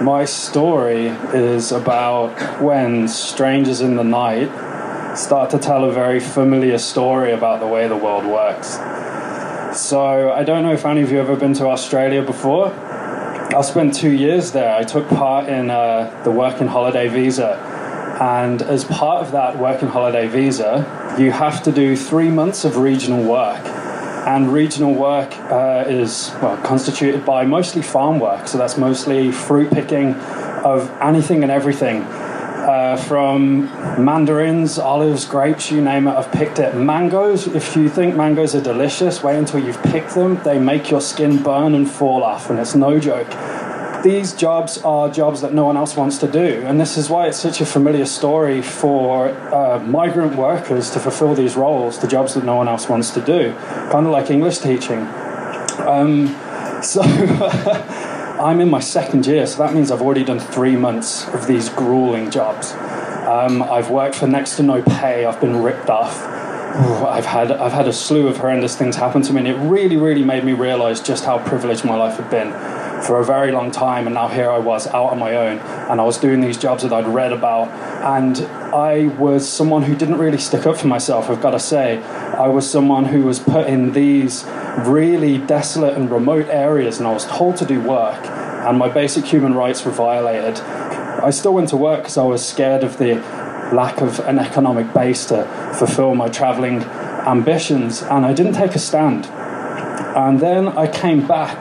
[0.00, 4.67] My story is about when strangers in the night
[5.18, 8.78] start to tell a very familiar story about the way the world works.
[9.78, 12.72] So, I don't know if any of you have ever been to Australia before.
[12.72, 14.74] I spent two years there.
[14.74, 17.56] I took part in uh, the working holiday visa.
[18.20, 22.76] And as part of that working holiday visa, you have to do three months of
[22.76, 23.64] regional work
[24.28, 29.70] and regional work uh, is well, constituted by mostly farm work, so that's mostly fruit
[29.72, 30.14] picking
[30.64, 32.04] of anything and everything.
[32.58, 33.64] Uh, from
[34.02, 36.74] mandarins, olives, grapes, you name it, I've picked it.
[36.74, 40.40] Mangoes, if you think mangoes are delicious, wait until you've picked them.
[40.44, 43.28] They make your skin burn and fall off, and it's no joke
[44.02, 47.26] these jobs are jobs that no one else wants to do, and this is why
[47.26, 52.34] it's such a familiar story for uh, migrant workers to fulfill these roles, the jobs
[52.34, 53.52] that no one else wants to do,
[53.90, 55.00] kind of like English teaching.
[55.80, 56.28] Um,
[56.82, 57.02] so
[58.40, 61.68] I'm in my second year, so that means I've already done three months of these
[61.68, 62.72] grueling jobs.
[62.72, 65.24] Um, I've worked for next to no pay.
[65.24, 66.22] I've been ripped off.
[67.04, 69.96] I've had I've had a slew of horrendous things happen to me, and it really,
[69.96, 73.70] really made me realise just how privileged my life had been for a very long
[73.70, 76.58] time, and now here I was out on my own, and I was doing these
[76.58, 78.38] jobs that I'd read about, and
[78.74, 81.30] I was someone who didn't really stick up for myself.
[81.30, 84.44] I've got to say, I was someone who was put in these
[84.86, 89.24] really desolate and remote areas, and I was told to do work, and my basic
[89.24, 90.60] human rights were violated.
[90.60, 93.14] I still went to work because I was scared of the
[93.72, 95.44] lack of an economic base to
[95.76, 99.26] fulfill my traveling ambitions, and I didn't take a stand.
[99.26, 101.60] And then I came back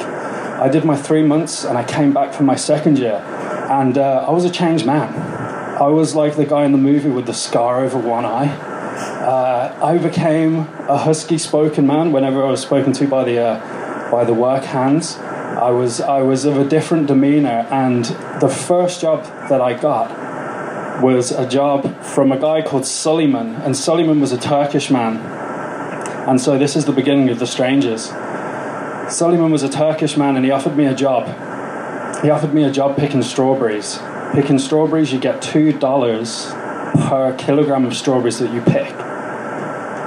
[0.59, 3.23] I did my three months and I came back for my second year,
[3.69, 5.13] and uh, I was a changed man.
[5.79, 8.47] I was like the guy in the movie with the scar over one eye.
[8.47, 14.11] Uh, I became a husky spoken man whenever I was spoken to by the uh,
[14.11, 15.17] by the work hands.
[15.17, 18.05] I was I was of a different demeanor, and
[18.41, 23.77] the first job that I got was a job from a guy called Suleiman, and
[23.77, 25.17] Suleiman was a Turkish man.
[26.27, 28.11] And so this is the beginning of the strangers.
[29.09, 31.27] Suleiman was a Turkish man and he offered me a job.
[32.21, 33.99] He offered me a job picking strawberries.
[34.33, 38.89] Picking strawberries, you get $2 per kilogram of strawberries that you pick.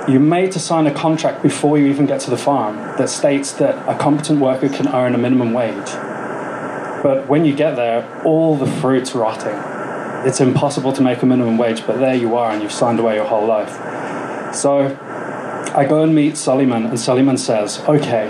[0.07, 3.53] You're made to sign a contract before you even get to the farm that states
[3.53, 5.93] that a competent worker can earn a minimum wage.
[7.03, 9.57] But when you get there, all the fruit's rotting.
[10.29, 13.15] It's impossible to make a minimum wage, but there you are, and you've signed away
[13.15, 14.55] your whole life.
[14.55, 14.95] So
[15.75, 18.29] I go and meet Suleiman, and Suleiman says, Okay,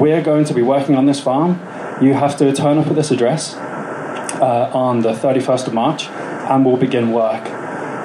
[0.00, 1.60] we're going to be working on this farm.
[2.02, 6.64] You have to turn up at this address uh, on the 31st of March and
[6.64, 7.46] we'll begin work.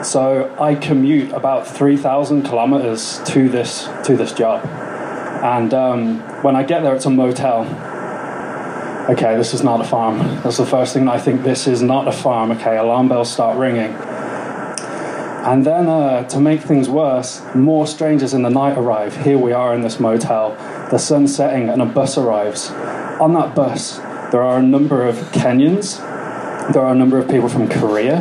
[0.03, 4.65] So I commute about 3,000 kilometers to this, to this job.
[5.43, 7.61] And um, when I get there, it's a motel.
[9.09, 10.19] Okay, this is not a farm.
[10.43, 11.43] That's the first thing I think.
[11.43, 12.51] This is not a farm.
[12.51, 13.93] Okay, alarm bells start ringing.
[15.45, 19.25] And then, uh, to make things worse, more strangers in the night arrive.
[19.25, 20.55] Here we are in this motel
[20.93, 22.69] the sun's setting and a bus arrives.
[23.19, 23.97] On that bus,
[24.31, 25.97] there are a number of Kenyans,
[26.71, 28.17] there are a number of people from Korea,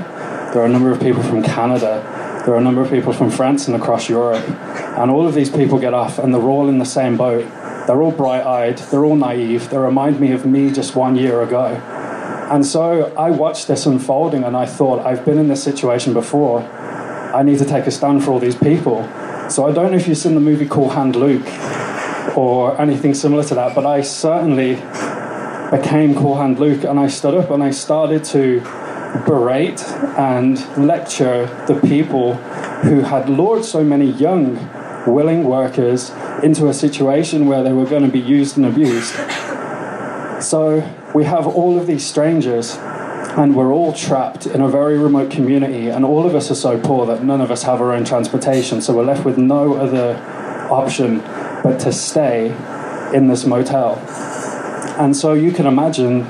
[0.55, 2.01] there are a number of people from Canada,
[2.47, 4.49] there are a number of people from France and across Europe.
[4.97, 7.45] And all of these people get off and they're all in the same boat.
[7.87, 11.43] They're all bright eyed, they're all naive, they remind me of me just one year
[11.43, 11.67] ago.
[12.51, 16.61] And so I watched this unfolding and I thought, I've been in this situation before.
[16.63, 19.07] I need to take a stand for all these people.
[19.51, 21.47] So I don't know if you've seen the movie Cool Hand Luke
[22.37, 24.75] or anything similar to that, but I certainly
[25.71, 28.61] became Cool Hand Luke and I stood up and I started to
[29.27, 29.83] berate
[30.19, 32.35] and lecture the people
[32.85, 34.57] who had lured so many young,
[35.07, 36.11] willing workers
[36.43, 39.15] into a situation where they were going to be used and abused.
[40.43, 42.77] So we have all of these strangers
[43.37, 46.79] and we're all trapped in a very remote community and all of us are so
[46.79, 50.17] poor that none of us have our own transportation so we're left with no other
[50.71, 51.23] option
[51.63, 52.47] but to stay
[53.15, 53.97] in this motel.
[54.99, 56.27] And so you can imagine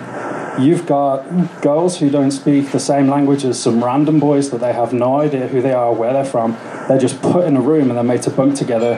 [0.61, 1.23] you've got
[1.63, 5.21] girls who don't speak the same language as some random boys that they have no
[5.21, 6.53] idea who they are, where they're from.
[6.53, 8.95] They They're just put in a room and they're made to bunk together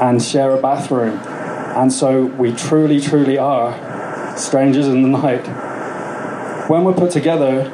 [0.00, 1.18] and share a bathroom.
[1.18, 5.46] And so we truly, truly are strangers in the night.
[6.68, 7.70] When we're put together,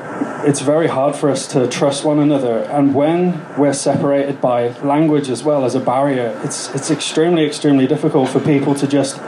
[0.47, 2.65] it's very hard for us to trust one another.
[2.65, 7.87] And when we're separated by language as well as a barrier, it's, it's extremely, extremely
[7.87, 9.19] difficult for people to just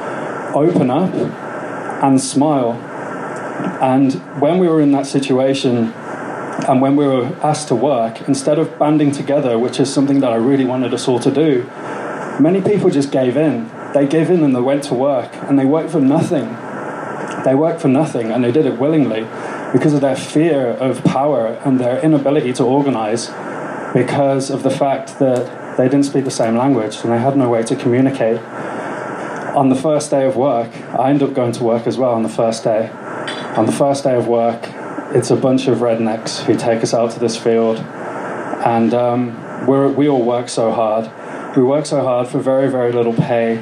[0.54, 1.12] open up
[2.02, 2.72] and smile.
[3.80, 5.92] And when we were in that situation,
[6.68, 10.32] and when we were asked to work, instead of banding together, which is something that
[10.32, 11.62] I really wanted us all to do,
[12.40, 13.70] many people just gave in.
[13.94, 16.44] They gave in and they went to work, and they worked for nothing.
[17.44, 19.26] They worked for nothing, and they did it willingly
[19.72, 23.28] because of their fear of power and their inability to organize
[23.94, 27.48] because of the fact that they didn't speak the same language and they had no
[27.48, 28.40] way to communicate.
[29.56, 32.22] On the first day of work, I ended up going to work as well on
[32.22, 32.90] the first day.
[33.56, 34.60] On the first day of work,
[35.14, 40.08] it's a bunch of rednecks who take us out to this field, and um, we
[40.08, 41.10] all work so hard.
[41.56, 43.56] We work so hard for very, very little pay,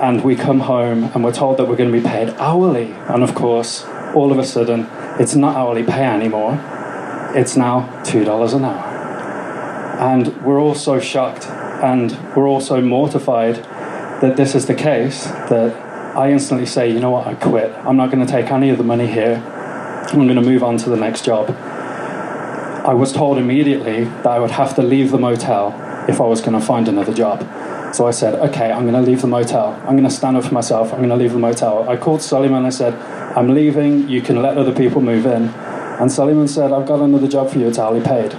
[0.00, 2.92] and we come home and we're told that we're going to be paid hourly.
[3.08, 3.84] And of course,
[4.14, 4.86] all of a sudden,
[5.20, 6.54] it's not hourly pay anymore.
[7.34, 8.88] It's now $2 an hour.
[10.00, 13.56] And we're all so shocked and we're all so mortified
[14.22, 15.74] that this is the case that
[16.16, 17.72] I instantly say, you know what, I quit.
[17.78, 19.36] I'm not going to take any of the money here.
[19.36, 21.50] I'm going to move on to the next job.
[22.84, 25.74] I was told immediately that I would have to leave the motel
[26.08, 27.40] if I was going to find another job.
[27.94, 29.74] So I said, okay, I'm going to leave the motel.
[29.86, 30.92] I'm going to stand up for myself.
[30.92, 31.88] I'm going to leave the motel.
[31.88, 32.94] I called Suleiman and I said,
[33.36, 34.08] I'm leaving.
[34.08, 35.48] You can let other people move in.
[35.48, 37.68] And Suleiman said, I've got another job for you.
[37.68, 38.34] It's hourly paid.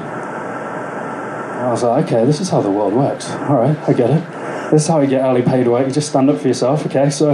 [1.63, 3.31] I was like, okay, this is how the world works.
[3.31, 4.71] All right, I get it.
[4.71, 5.87] This is how you get hourly paid work.
[5.87, 7.09] You just stand up for yourself, okay?
[7.09, 7.31] So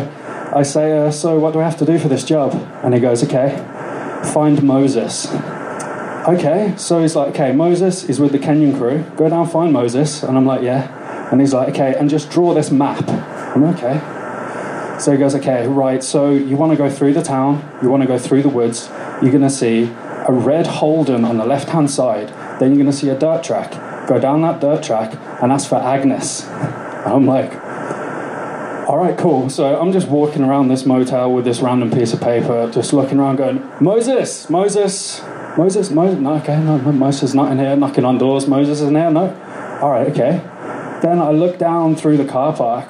[0.54, 2.54] I say, uh, so what do I have to do for this job?
[2.84, 3.58] And he goes, okay,
[4.34, 5.28] find Moses.
[6.28, 9.04] Okay, so he's like, okay, Moses is with the Kenyan crew.
[9.16, 10.22] Go down, find Moses.
[10.22, 11.30] And I'm like, yeah.
[11.32, 13.08] And he's like, okay, and just draw this map.
[13.10, 14.19] I'm like, okay.
[15.00, 18.02] So he goes, okay, right, so you want to go through the town, you want
[18.04, 18.90] to go through the woods,
[19.22, 22.28] you're going to see a red Holden on the left hand side,
[22.60, 23.72] then you're going to see a dirt track.
[24.08, 26.46] Go down that dirt track and ask for Agnes.
[26.46, 27.54] And I'm like,
[28.90, 29.50] all right, cool.
[29.50, 33.20] So I'm just walking around this motel with this random piece of paper, just looking
[33.20, 35.22] around, going, Moses, Moses,
[35.58, 36.20] Moses, Moses.
[36.20, 37.76] No, okay, no, Moses is not in here.
[37.76, 38.48] Knocking on doors.
[38.48, 39.12] Moses is in here.
[39.12, 39.30] No.
[39.82, 40.42] All right, okay.
[41.02, 42.90] Then I look down through the car park,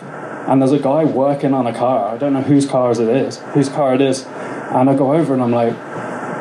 [0.50, 2.10] and there's a guy working on a car.
[2.10, 4.26] I don't know whose car it is, whose car it is.
[4.26, 5.74] And I go over and I'm like,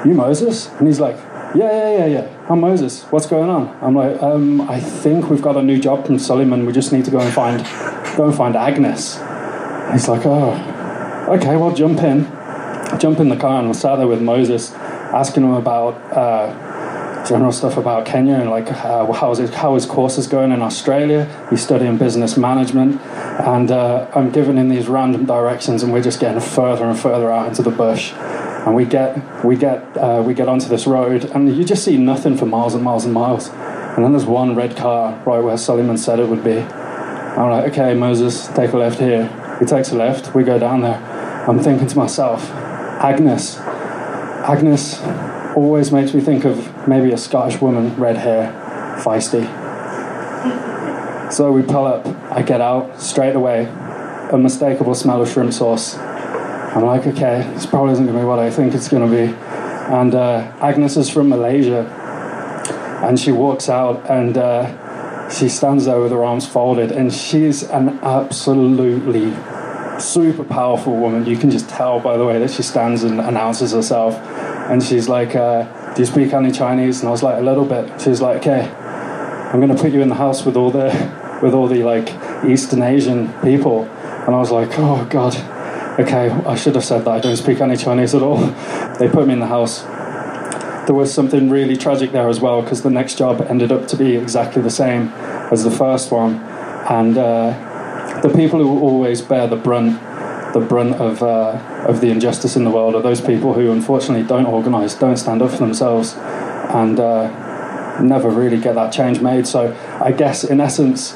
[0.06, 1.16] "You Moses?" And he's like,
[1.54, 2.46] "Yeah, yeah, yeah, yeah.
[2.48, 3.02] I'm Moses.
[3.10, 6.64] What's going on?" I'm like, um, "I think we've got a new job from Suleiman.
[6.64, 7.58] We just need to go and find,
[8.16, 10.52] go and find Agnes." And he's like, "Oh,
[11.36, 11.56] okay.
[11.56, 12.26] Well, jump in."
[12.98, 15.94] Jump in the car and I sat there with Moses, asking him about.
[16.10, 16.67] Uh,
[17.28, 20.62] general stuff about Kenya and like uh, how, his, how his course is going in
[20.62, 21.28] Australia.
[21.50, 26.20] He's studying business management, and uh, I'm giving him these random directions, and we're just
[26.20, 28.12] getting further and further out into the bush.
[28.12, 31.96] And we get we get uh, we get onto this road, and you just see
[31.96, 33.48] nothing for miles and miles and miles.
[33.48, 36.58] And then there's one red car right where Suleiman said it would be.
[36.58, 39.28] I'm like, okay, Moses, take a left here.
[39.60, 40.34] He takes a left.
[40.34, 40.96] We go down there.
[41.48, 42.50] I'm thinking to myself,
[43.00, 44.98] Agnes, Agnes
[45.56, 48.52] always makes me think of maybe a Scottish woman, red hair,
[49.02, 49.44] feisty.
[51.32, 53.66] So we pull up, I get out straight away,
[54.32, 55.96] unmistakable smell of shrimp sauce.
[55.96, 59.34] I'm like, okay, this probably isn't to be what I think it's to be.
[59.92, 61.86] And uh, Agnes is from Malaysia,
[63.02, 67.62] and she walks out and uh, she stands there with her arms folded, and she's
[67.62, 69.32] an absolutely
[70.00, 71.26] super powerful woman.
[71.26, 74.14] You can just tell by the way that she stands and announces herself.
[74.68, 77.00] And she's like, uh, Do you speak any Chinese?
[77.00, 78.00] And I was like, A little bit.
[78.00, 80.88] She's like, Okay, I'm going to put you in the house with all the,
[81.42, 82.08] with all the like
[82.44, 83.84] Eastern Asian people.
[83.84, 85.34] And I was like, Oh God,
[85.98, 87.08] okay, I should have said that.
[87.08, 88.38] I don't speak any Chinese at all.
[88.98, 89.82] They put me in the house.
[90.86, 93.96] There was something really tragic there as well because the next job ended up to
[93.96, 95.08] be exactly the same
[95.52, 96.34] as the first one.
[96.90, 100.00] And uh, the people who always bear the brunt
[100.52, 104.26] the brunt of uh, of the injustice in the world are those people who unfortunately
[104.26, 109.46] don't organise, don't stand up for themselves, and uh, never really get that change made.
[109.46, 111.14] So I guess in essence,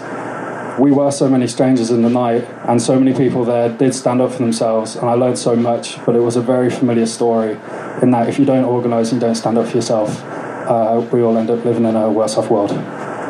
[0.79, 4.21] we were so many strangers in the night, and so many people there did stand
[4.21, 6.05] up for themselves, and I learned so much.
[6.05, 7.59] But it was a very familiar story,
[8.03, 11.37] in that if you don't organise and don't stand up for yourself, uh, we all
[11.37, 12.71] end up living in a worse off world.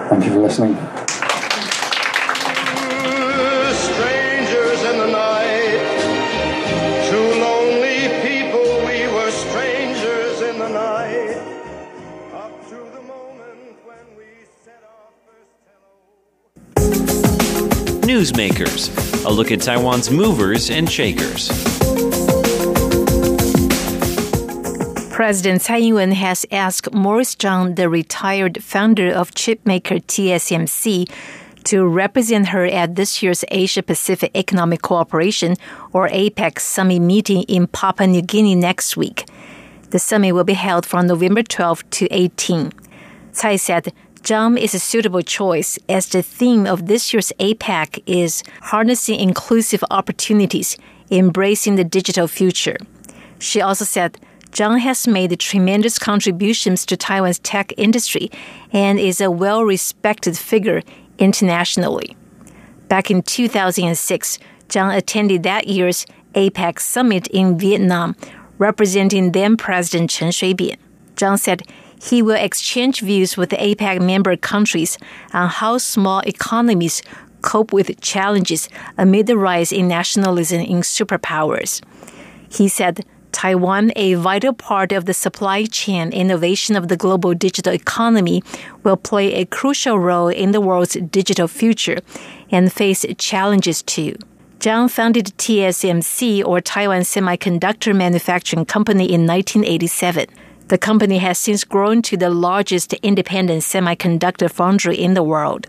[0.08, 0.91] Thank you for listening.
[18.22, 21.48] Newsmakers, a look at Taiwan's movers and shakers.
[25.10, 31.10] President Tsai Ing-wen has asked Morris Chang, the retired founder of chipmaker TSMC,
[31.64, 35.56] to represent her at this year's Asia Pacific Economic Cooperation
[35.92, 39.28] or APEC summit meeting in Papua New Guinea next week.
[39.90, 42.70] The summit will be held from November 12 to 18.
[43.32, 43.92] Tsai said
[44.22, 49.82] Chang is a suitable choice as the theme of this year's APEC is harnessing inclusive
[49.90, 50.78] opportunities,
[51.10, 52.76] embracing the digital future.
[53.40, 54.18] She also said
[54.52, 58.30] Chang has made tremendous contributions to Taiwan's tech industry
[58.72, 60.82] and is a well respected figure
[61.18, 62.16] internationally.
[62.86, 68.14] Back in 2006, Chang attended that year's APEC summit in Vietnam,
[68.58, 70.76] representing then President Chen Shui-bian.
[71.16, 71.62] Chang said
[72.02, 74.98] he will exchange views with the APEC member countries
[75.32, 77.00] on how small economies
[77.42, 81.80] cope with challenges amid the rise in nationalism in superpowers.
[82.50, 87.72] He said Taiwan, a vital part of the supply chain innovation of the global digital
[87.72, 88.42] economy,
[88.82, 91.98] will play a crucial role in the world's digital future
[92.50, 94.16] and face challenges too.
[94.60, 100.26] Chang founded TSMC, or Taiwan Semiconductor Manufacturing Company, in 1987.
[100.72, 105.66] The company has since grown to the largest independent semiconductor foundry in the world.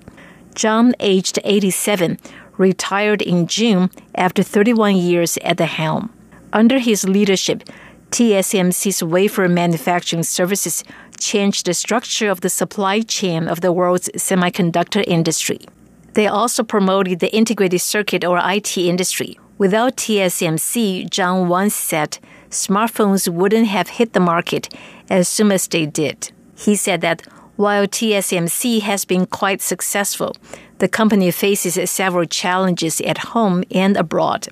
[0.56, 2.18] Chang, aged 87,
[2.58, 6.10] retired in June after 31 years at the helm.
[6.54, 7.66] Under his leadership,
[8.12, 10.86] TSMC's wafer manufacturing services
[11.20, 15.60] changed the structure of the supply chain of the world's semiconductor industry.
[16.14, 19.38] They also promoted the integrated circuit or IC industry.
[19.58, 24.70] Without TSMC, Chang once said, smartphones wouldn't have hit the market
[25.10, 26.32] as soon as they did.
[26.56, 27.24] He said that
[27.56, 30.36] while TSMC has been quite successful,
[30.80, 34.48] the company faces several challenges at home and abroad.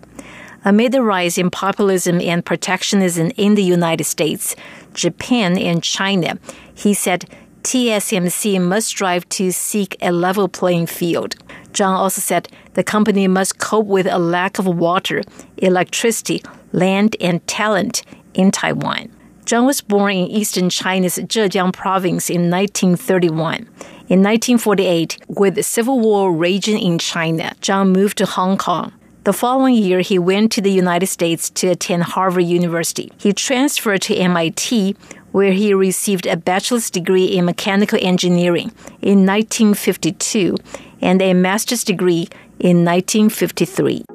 [0.63, 4.55] Amid the rise in populism and protectionism in the United States,
[4.93, 6.37] Japan, and China,
[6.75, 7.25] he said
[7.63, 11.35] TSMC must strive to seek a level playing field.
[11.73, 15.23] Chang also said the company must cope with a lack of water,
[15.57, 19.09] electricity, land, and talent in Taiwan.
[19.51, 23.67] Chang was born in eastern China's Zhejiang province in 1931.
[24.07, 28.93] In 1948, with the civil war raging in China, Chang moved to Hong Kong.
[29.25, 33.11] The following year, he went to the United States to attend Harvard University.
[33.17, 34.95] He transferred to MIT,
[35.33, 38.71] where he received a bachelor's degree in mechanical engineering
[39.01, 40.55] in 1952
[41.01, 44.05] and a master's degree in 1953.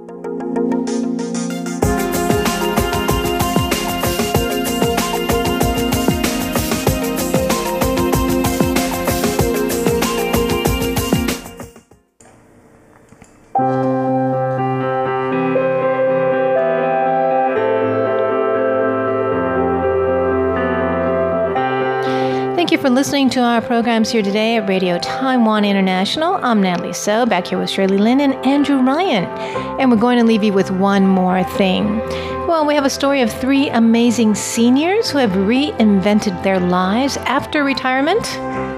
[23.36, 26.36] To our programs here today at Radio Taiwan International.
[26.42, 29.26] I'm Natalie So, back here with Shirley Lin and Andrew Ryan.
[29.78, 32.00] And we're going to leave you with one more thing.
[32.46, 37.64] Well, we have a story of three amazing seniors who have reinvented their lives after
[37.64, 38.24] retirement.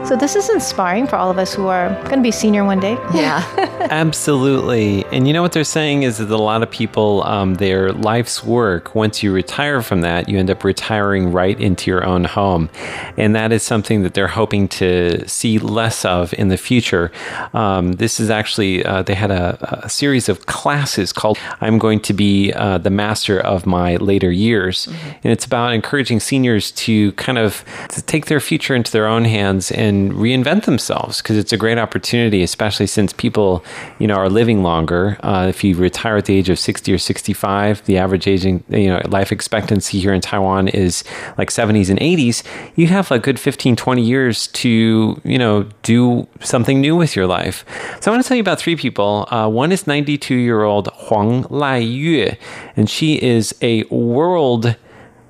[0.08, 2.80] So this is inspiring for all of us who are going to be senior one
[2.80, 2.94] day.
[3.12, 3.44] Yeah.
[3.90, 5.04] Absolutely.
[5.12, 8.42] And you know what they're saying is that a lot of people, um, their life's
[8.42, 12.70] work, once you retire from that, you end up retiring right into your own home.
[13.18, 17.12] And that is something that they're hoping to see less of in the future.
[17.52, 22.00] Um, this is actually, uh, they had a, a, series of classes called I'm Going
[22.00, 24.86] to Be uh, the Master of My Later Years.
[24.86, 25.09] Mm-hmm.
[25.24, 29.24] And it's about encouraging seniors to kind of to take their future into their own
[29.24, 33.64] hands and reinvent themselves because it's a great opportunity, especially since people,
[33.98, 35.18] you know, are living longer.
[35.22, 38.88] Uh, if you retire at the age of 60 or 65, the average aging, you
[38.88, 41.04] know, life expectancy here in Taiwan is
[41.36, 42.42] like 70s and 80s.
[42.76, 47.26] You have a good 15, 20 years to, you know, do something new with your
[47.26, 47.64] life.
[48.00, 49.26] So I want to tell you about three people.
[49.30, 52.36] Uh, one is 92 year old Huang Lai Yue,
[52.76, 54.76] and she is a world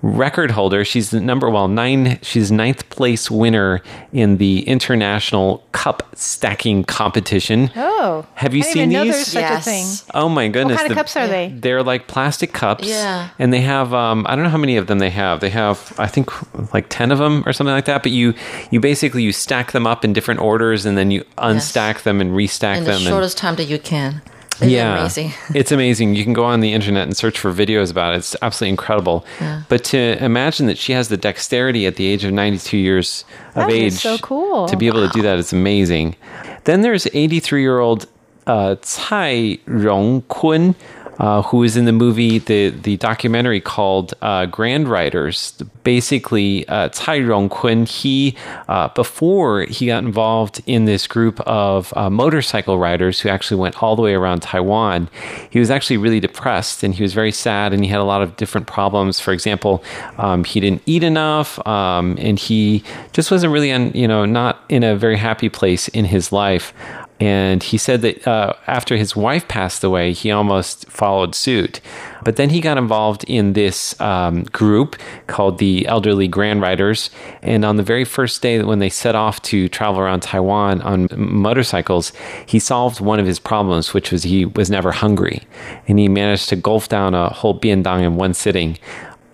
[0.01, 0.85] record holder.
[0.85, 2.21] She's the number well nine.
[2.23, 7.73] She's ninth place winner in the international cup stacking competition.
[7.75, 8.97] Oh, have you I seen even these?
[8.99, 9.67] Know there's such Yes.
[9.67, 10.11] a thing.
[10.15, 10.75] Oh my goodness!
[10.77, 11.49] What kind of the- cups are they?
[11.49, 12.87] They're like plastic cups.
[12.87, 13.31] Yeah.
[13.41, 15.41] And they have um, I don't know how many of them they have.
[15.41, 16.31] They have I think
[16.73, 18.05] like ten of them or something like that.
[18.05, 18.35] But you
[18.71, 22.31] you basically you stack them up in different orders and then you unstack them and
[22.31, 22.97] restack them In the them.
[22.99, 24.23] and- shortest time that you can.
[24.59, 25.33] They're yeah, amazing.
[25.55, 26.15] it's amazing.
[26.15, 28.19] You can go on the internet and search for videos about it.
[28.19, 29.25] It's absolutely incredible.
[29.69, 33.69] But to imagine that she has the dexterity at the age of 92 years of
[33.69, 34.67] That age so cool.
[34.69, 36.17] to be able to do that is amazing.
[36.65, 38.07] Then there's 83 year old
[38.47, 40.75] uh, Tsai Rong-kun,
[41.19, 45.53] uh, who was in the movie, the, the documentary called uh, Grand Riders.
[45.83, 48.37] Basically, uh, Tsai Rong-kun, he,
[48.69, 53.83] uh, before he got involved in this group of uh, motorcycle riders who actually went
[53.83, 55.09] all the way around Taiwan,
[55.51, 58.23] he was actually really depressed and he was very sad and he had a lot
[58.23, 59.19] of different problems.
[59.19, 59.83] For example,
[60.19, 64.85] um, he didn't eat enough um, and he just wasn't really, you know, not in
[64.85, 66.73] a very happy place in his life.
[67.21, 71.81] And he said that uh, after his wife passed away, he almost followed suit.
[72.23, 74.97] But then he got involved in this um, group
[75.27, 77.11] called the Elderly Grand Riders.
[77.43, 81.09] And on the very first day when they set off to travel around Taiwan on
[81.17, 82.13] motorcycles,
[82.47, 85.43] he solved one of his problems, which was he was never hungry.
[85.89, 88.79] And he managed to gulf down a whole biandang in one sitting.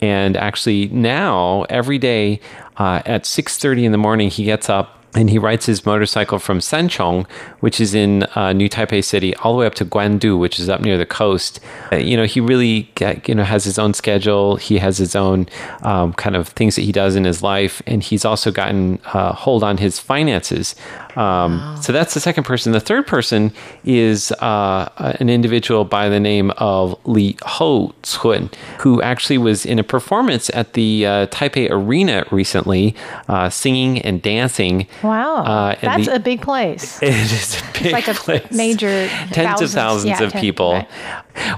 [0.01, 2.41] And actually now, every day
[2.77, 6.59] uh, at 6.30 in the morning, he gets up and he rides his motorcycle from
[6.59, 7.29] Sanchong,
[7.61, 10.69] which is in uh, New Taipei City, all the way up to Guandu, which is
[10.69, 11.61] up near the coast.
[11.93, 12.91] Uh, you know, he really
[13.27, 14.57] you know has his own schedule.
[14.57, 15.49] He has his own
[15.83, 19.33] um, kind of things that he does in his life, and he's also gotten uh,
[19.33, 20.75] hold on his finances.
[21.17, 21.81] Um, wow.
[21.81, 22.73] So that's the second person.
[22.73, 23.53] The third person
[23.85, 24.91] is uh,
[25.21, 28.51] an individual by the name of Li Ho Chun,
[28.81, 32.95] who actually was in a performance at the uh, Taipei Arena recently,
[33.29, 34.87] uh, singing and dancing.
[35.05, 36.99] Wow, uh, that's the, a big place.
[37.03, 38.51] It is a big it's like place.
[38.51, 40.73] a major tens thousands, of thousands yeah, of ten, people.
[40.73, 40.89] Right.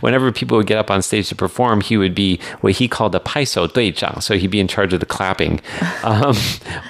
[0.02, 3.14] Whenever people would get up on stage to perform, he would be what he called
[3.14, 5.60] a paiso duizhang, so he'd be in charge of the clapping.
[6.02, 6.36] Um,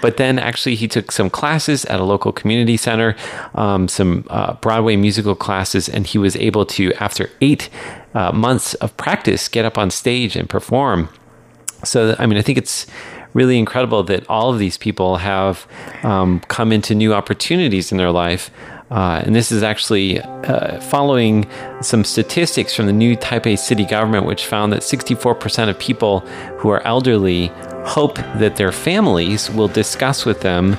[0.03, 3.17] but then actually, he took some classes at a local community center,
[3.55, 7.71] um, some uh, Broadway musical classes, and he was able to, after eight
[8.15, 11.09] uh, months of practice, get up on stage and perform.
[11.85, 12.87] So, I mean, I think it's
[13.37, 15.67] really incredible that all of these people have
[16.03, 18.51] um, come into new opportunities in their life.
[18.91, 21.47] Uh, and this is actually uh, following
[21.83, 26.21] some statistics from the new Taipei city government, which found that 64% of people
[26.59, 27.49] who are elderly
[27.85, 30.75] hope that their families will discuss with them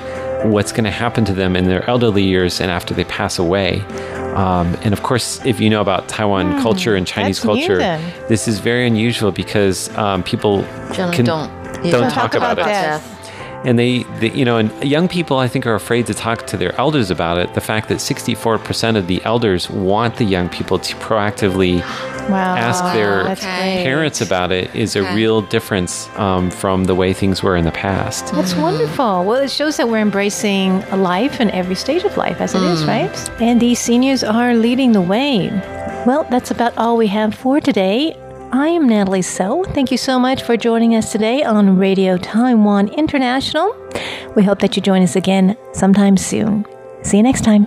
[0.50, 3.80] what's going to happen to them in their elderly years and after they pass away.
[4.34, 7.78] Um, and of course, if you know about Taiwan mm, culture and Chinese culture,
[8.28, 12.72] this is very unusual because um, people can, don't don't talk, talk about, about, it.
[12.72, 13.14] death.
[13.64, 16.56] And they, they, you know, and young people, I think, are afraid to talk to
[16.56, 17.54] their elders about it.
[17.54, 21.80] The fact that 64% of the elders want the young people to proactively
[22.28, 22.56] wow.
[22.56, 23.82] ask their okay.
[23.82, 27.72] parents about it is a real difference um, from the way things were in the
[27.72, 28.32] past.
[28.32, 29.24] That's wonderful.
[29.24, 32.84] Well, it shows that we're embracing life in every stage of life as it is,
[32.84, 33.30] right?
[33.40, 35.48] And these seniors are leading the way.
[36.06, 38.16] Well, that's about all we have for today.
[38.52, 39.62] I am Natalie So.
[39.62, 43.76] Thank you so much for joining us today on Radio Taiwan International.
[44.36, 46.64] We hope that you join us again sometime soon.
[47.02, 47.66] See you next time.